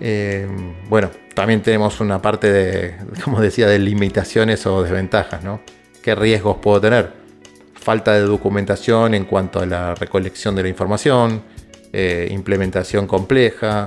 Eh, 0.00 0.48
bueno, 0.88 1.10
también 1.34 1.62
tenemos 1.62 2.00
una 2.00 2.20
parte 2.22 2.50
de, 2.50 2.96
como 3.24 3.40
decía, 3.40 3.66
de 3.66 3.78
limitaciones 3.78 4.66
o 4.66 4.82
desventajas, 4.82 5.44
¿no? 5.44 5.60
¿Qué 6.02 6.14
riesgos 6.14 6.58
puedo 6.62 6.80
tener? 6.80 7.12
Falta 7.74 8.12
de 8.14 8.20
documentación 8.20 9.14
en 9.14 9.24
cuanto 9.24 9.60
a 9.60 9.66
la 9.66 9.94
recolección 9.94 10.54
de 10.54 10.62
la 10.62 10.68
información, 10.68 11.42
eh, 11.92 12.28
implementación 12.30 13.06
compleja, 13.06 13.86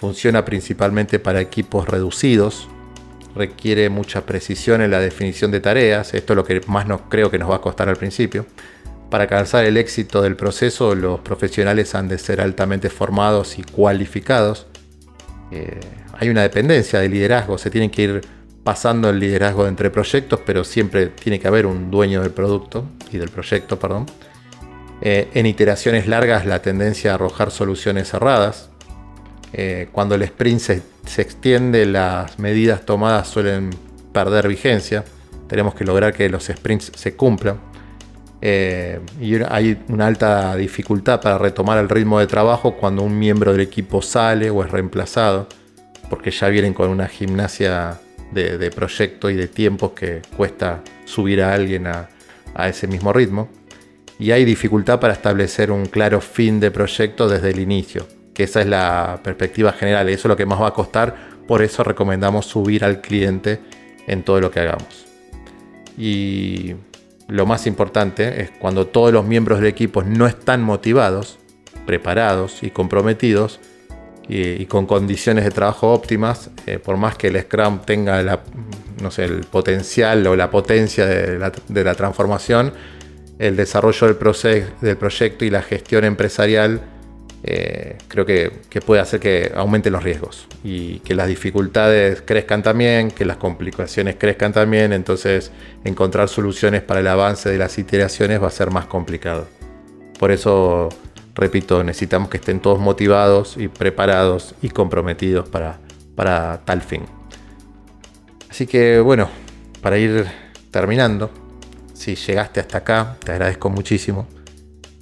Funciona 0.00 0.46
principalmente 0.46 1.18
para 1.18 1.42
equipos 1.42 1.86
reducidos. 1.86 2.68
Requiere 3.34 3.90
mucha 3.90 4.24
precisión 4.24 4.80
en 4.80 4.90
la 4.90 4.98
definición 4.98 5.50
de 5.50 5.60
tareas. 5.60 6.14
Esto 6.14 6.32
es 6.32 6.36
lo 6.38 6.42
que 6.42 6.62
más 6.68 6.86
nos, 6.86 7.02
creo 7.10 7.30
que 7.30 7.38
nos 7.38 7.50
va 7.50 7.56
a 7.56 7.60
costar 7.60 7.90
al 7.90 7.96
principio. 7.96 8.46
Para 9.10 9.24
alcanzar 9.24 9.64
el 9.64 9.76
éxito 9.76 10.22
del 10.22 10.36
proceso, 10.36 10.94
los 10.94 11.20
profesionales 11.20 11.94
han 11.94 12.08
de 12.08 12.16
ser 12.18 12.40
altamente 12.40 12.88
formados 12.90 13.58
y 13.58 13.62
cualificados. 13.62 14.66
Eh, 15.50 15.80
hay 16.16 16.28
una 16.28 16.42
dependencia 16.42 17.00
de 17.00 17.08
liderazgo, 17.08 17.58
se 17.58 17.70
tienen 17.70 17.90
que 17.90 18.02
ir 18.02 18.20
pasando 18.62 19.10
el 19.10 19.18
liderazgo 19.18 19.66
entre 19.66 19.90
proyectos, 19.90 20.40
pero 20.46 20.64
siempre 20.64 21.06
tiene 21.06 21.40
que 21.40 21.48
haber 21.48 21.66
un 21.66 21.90
dueño 21.90 22.22
del 22.22 22.30
producto 22.30 22.84
y 23.10 23.18
del 23.18 23.30
proyecto, 23.30 23.78
perdón. 23.78 24.06
Eh, 25.02 25.30
en 25.34 25.46
iteraciones 25.46 26.06
largas 26.06 26.44
la 26.44 26.60
tendencia 26.60 27.12
a 27.12 27.14
arrojar 27.14 27.50
soluciones 27.50 28.10
cerradas. 28.10 28.70
Eh, 29.52 29.88
cuando 29.90 30.14
el 30.14 30.22
sprint 30.22 30.60
se, 30.60 30.82
extiende, 31.22 31.86
las 31.86 32.38
medidas 32.38 32.84
tomadas 32.84 33.26
suelen 33.28 33.70
perder 34.12 34.46
vigencia. 34.46 35.04
Tenemos 35.48 35.74
que 35.74 35.84
lograr 35.84 36.12
que 36.12 36.28
los 36.28 36.44
sprints 36.44 36.92
se 36.94 37.16
cumplan. 37.16 37.69
Eh, 38.42 39.00
y 39.20 39.34
hay 39.48 39.82
una 39.88 40.06
alta 40.06 40.56
dificultad 40.56 41.20
para 41.20 41.36
retomar 41.38 41.78
el 41.78 41.88
ritmo 41.88 42.18
de 42.18 42.26
trabajo 42.26 42.76
cuando 42.76 43.02
un 43.02 43.18
miembro 43.18 43.52
del 43.52 43.60
equipo 43.60 44.00
sale 44.02 44.50
o 44.50 44.64
es 44.64 44.70
reemplazado, 44.70 45.46
porque 46.08 46.30
ya 46.30 46.48
vienen 46.48 46.72
con 46.72 46.90
una 46.90 47.06
gimnasia 47.06 48.00
de, 48.32 48.70
proyecto 48.70 49.28
y 49.28 49.36
de 49.36 49.48
tiempos 49.48 49.92
que 49.92 50.22
cuesta 50.36 50.82
subir 51.04 51.42
a 51.42 51.52
alguien 51.52 51.86
a 51.86 52.08
ese 52.68 52.86
mismo 52.86 53.12
ritmo 53.12 53.48
y 54.20 54.32
hay 54.32 54.44
dificultad 54.44 55.00
para 55.00 55.14
establecer 55.14 55.72
un 55.72 55.86
claro 55.86 56.20
fin 56.20 56.60
de 56.60 56.70
proyecto 56.70 57.26
desde 57.26 57.50
el 57.50 57.58
inicio, 57.58 58.06
que 58.34 58.42
esa 58.42 58.60
es 58.60 58.66
la 58.66 59.18
perspectiva 59.24 59.72
general, 59.72 60.10
eso 60.10 60.20
es 60.20 60.26
lo 60.26 60.36
que 60.36 60.44
más 60.44 60.60
va 60.60 60.68
a 60.68 60.74
costar, 60.74 61.16
por 61.48 61.62
eso 61.62 61.82
recomendamos 61.82 62.44
subir 62.44 62.84
al 62.84 63.00
cliente 63.00 63.60
en 64.06 64.22
todo 64.22 64.38
lo 64.42 64.50
que 64.50 64.60
hagamos. 64.60 65.06
Y 65.96 66.74
lo 67.30 67.46
más 67.46 67.66
importante 67.66 68.42
es 68.42 68.50
cuando 68.50 68.86
todos 68.86 69.12
los 69.12 69.24
miembros 69.24 69.60
del 69.60 69.68
equipo 69.68 70.02
no 70.02 70.26
están 70.26 70.62
motivados, 70.62 71.38
preparados 71.86 72.62
y 72.62 72.70
comprometidos, 72.70 73.60
y, 74.28 74.66
con 74.66 74.86
condiciones 74.86 75.44
de 75.44 75.50
trabajo 75.50 75.92
óptimas, 75.92 76.50
eh, 76.66 76.78
por 76.78 76.96
más 76.96 77.16
que 77.16 77.28
el 77.28 77.40
Scrum 77.40 77.80
tenga 77.80 78.40
no 79.02 79.10
sé, 79.10 79.24
el 79.24 79.40
potencial 79.40 80.24
o 80.28 80.36
la 80.36 80.50
potencia 80.52 81.04
de 81.04 81.84
la 81.84 81.94
transformación, 81.94 82.72
el 83.40 83.56
desarrollo 83.56 84.06
del, 84.06 84.66
del 84.80 84.96
proyecto 84.96 85.44
y 85.44 85.50
la 85.50 85.62
gestión 85.62 86.04
empresarial 86.04 86.80
eh, 87.42 87.96
creo 88.08 88.26
que, 88.26 88.52
puede 88.84 89.00
hacer 89.00 89.18
que 89.18 89.52
aumente 89.54 89.90
los 89.90 90.02
riesgos 90.02 90.46
y 90.62 90.98
que 91.00 91.14
las 91.14 91.26
dificultades 91.26 92.22
crezcan 92.22 92.62
también, 92.62 93.10
que 93.10 93.24
las 93.24 93.38
complicaciones 93.38 94.16
crezcan 94.18 94.52
también, 94.52 94.92
entonces 94.92 95.50
encontrar 95.84 96.28
soluciones 96.28 96.82
para 96.82 97.00
el 97.00 97.06
avance 97.06 97.48
de 97.48 97.56
las 97.56 97.78
iteraciones 97.78 98.42
va 98.42 98.48
a 98.48 98.50
ser 98.50 98.70
más 98.70 98.86
complicado. 98.86 99.48
Por 100.18 100.30
eso, 100.32 100.90
repito, 101.34 101.82
necesitamos 101.82 102.28
que 102.28 102.36
estén 102.36 102.60
todos 102.60 102.78
motivados 102.78 103.56
y 103.56 103.68
preparados 103.68 104.54
y 104.60 104.68
comprometidos 104.68 105.48
para, 105.48 105.78
para 106.14 106.60
tal 106.66 106.82
fin. 106.82 107.02
Así 108.50 108.66
que 108.66 109.00
bueno, 109.00 109.30
para 109.80 109.96
ir 109.96 110.26
terminando, 110.70 111.30
si 111.94 112.16
llegaste 112.16 112.60
hasta 112.60 112.78
acá, 112.78 113.16
te 113.24 113.32
agradezco 113.32 113.70
muchísimo. 113.70 114.26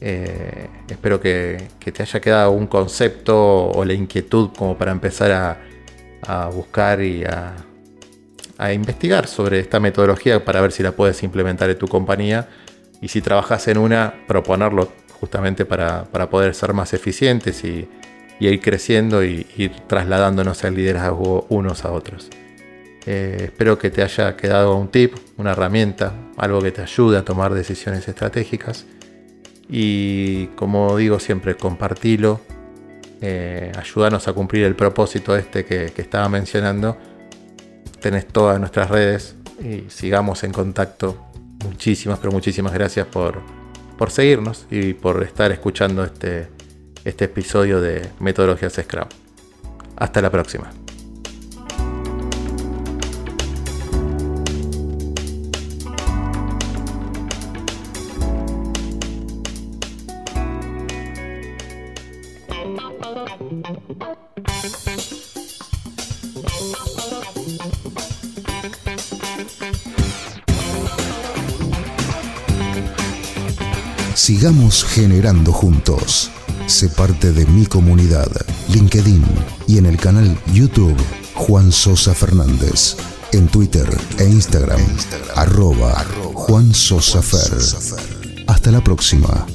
Eh, 0.00 0.68
espero 0.88 1.20
que, 1.20 1.68
te 1.78 2.02
haya 2.02 2.20
quedado 2.20 2.52
un 2.52 2.66
concepto 2.66 3.68
o 3.68 3.84
la 3.84 3.94
inquietud 3.94 4.50
como 4.56 4.76
para 4.78 4.92
empezar 4.92 5.32
a, 5.32 6.48
buscar 6.52 7.00
y 7.00 7.24
a, 7.24 7.54
investigar 8.72 9.26
sobre 9.26 9.61
esta 9.61 9.80
metodología 9.80 10.44
para 10.44 10.61
ver 10.61 10.72
si 10.72 10.82
la 10.82 10.92
puedes 10.92 11.22
implementar 11.22 11.70
en 11.70 11.78
tu 11.78 11.87
compañía 11.87 12.48
y 13.00 13.08
si 13.08 13.20
trabajas 13.20 13.68
en 13.68 13.78
una, 13.78 14.14
proponerlo 14.26 14.92
justamente 15.20 15.64
para, 15.64 16.04
poder 16.30 16.54
ser 16.54 16.74
más 16.74 16.92
eficientes 16.92 17.64
y, 17.64 17.88
y, 18.40 18.48
ir 18.48 18.61
creciendo 18.61 19.24
y 19.24 19.46
ir 19.56 19.72
trasladándonos 19.87 20.64
al 20.64 20.74
liderazgo 20.74 21.46
unos 21.48 21.84
a 21.84 21.92
otros. 21.92 22.30
Eh, 23.06 23.44
espero 23.44 23.78
que 23.78 23.88
te 23.88 24.02
haya 24.02 24.37
quedado 24.37 24.76
un 24.76 24.88
tip, 24.88 25.14
una 25.38 25.52
herramienta, 25.52 26.12
algo 26.37 26.61
que 26.61 26.72
te 26.72 26.82
ayude 26.82 27.16
a 27.16 27.24
tomar 27.24 27.54
decisiones 27.54 28.06
estratégicas. 28.06 28.84
Y 29.68 30.46
como 30.48 30.96
digo 30.96 31.18
siempre, 31.18 31.57
compartilo, 31.57 32.40
eh, 33.20 33.72
ayúdanos 33.76 34.28
a 34.28 34.33
cumplir 34.33 34.64
el 34.64 34.76
propósito 34.76 35.37
este 35.37 35.64
que, 35.64 35.92
estaba 35.96 36.28
mencionando. 36.28 36.96
Tenés 38.00 38.26
todas 38.26 38.59
nuestras 38.61 38.90
redes 38.90 39.37
y 39.62 39.90
sigamos 39.90 40.44
en 40.44 40.52
contacto. 40.52 41.24
Muchísimas, 41.64 42.18
pero 42.18 42.33
muchísimas 42.33 42.72
gracias 42.72 43.07
por, 43.07 43.42
por 43.98 44.11
seguirnos 44.11 44.66
y 44.70 44.94
por 44.94 45.22
estar 45.22 45.50
escuchando 45.50 46.04
este, 46.04 46.48
este 47.04 47.24
episodio 47.24 47.81
de 47.81 48.09
Metodologías 48.20 48.74
Scrum. 48.74 49.09
Hasta 49.96 50.22
la 50.22 50.31
próxima. 50.31 50.78
Sigamos 74.29 74.85
generando 74.85 75.55
juntos. 75.55 76.31
Sé 76.67 76.91
parte 76.91 77.33
de 77.33 77.47
mi 77.47 77.64
comunidad, 77.64 78.31
LinkedIn 78.75 79.25
y 79.67 79.79
en 79.79 79.87
el 79.87 79.97
canal 79.97 80.38
YouTube 80.53 80.99
Juan 81.35 81.73
Sosa 81.73 82.12
Fernández. 82.12 82.95
En 83.33 83.49
Twitter 83.49 83.88
e 84.19 84.27
Instagram, 84.27 84.83
arroba 85.35 86.05
Juan 86.35 86.75
Sosa 86.75 87.23
Fer. 87.23 87.59
Hasta 88.47 88.71
la 88.71 88.85
próxima. 88.85 89.47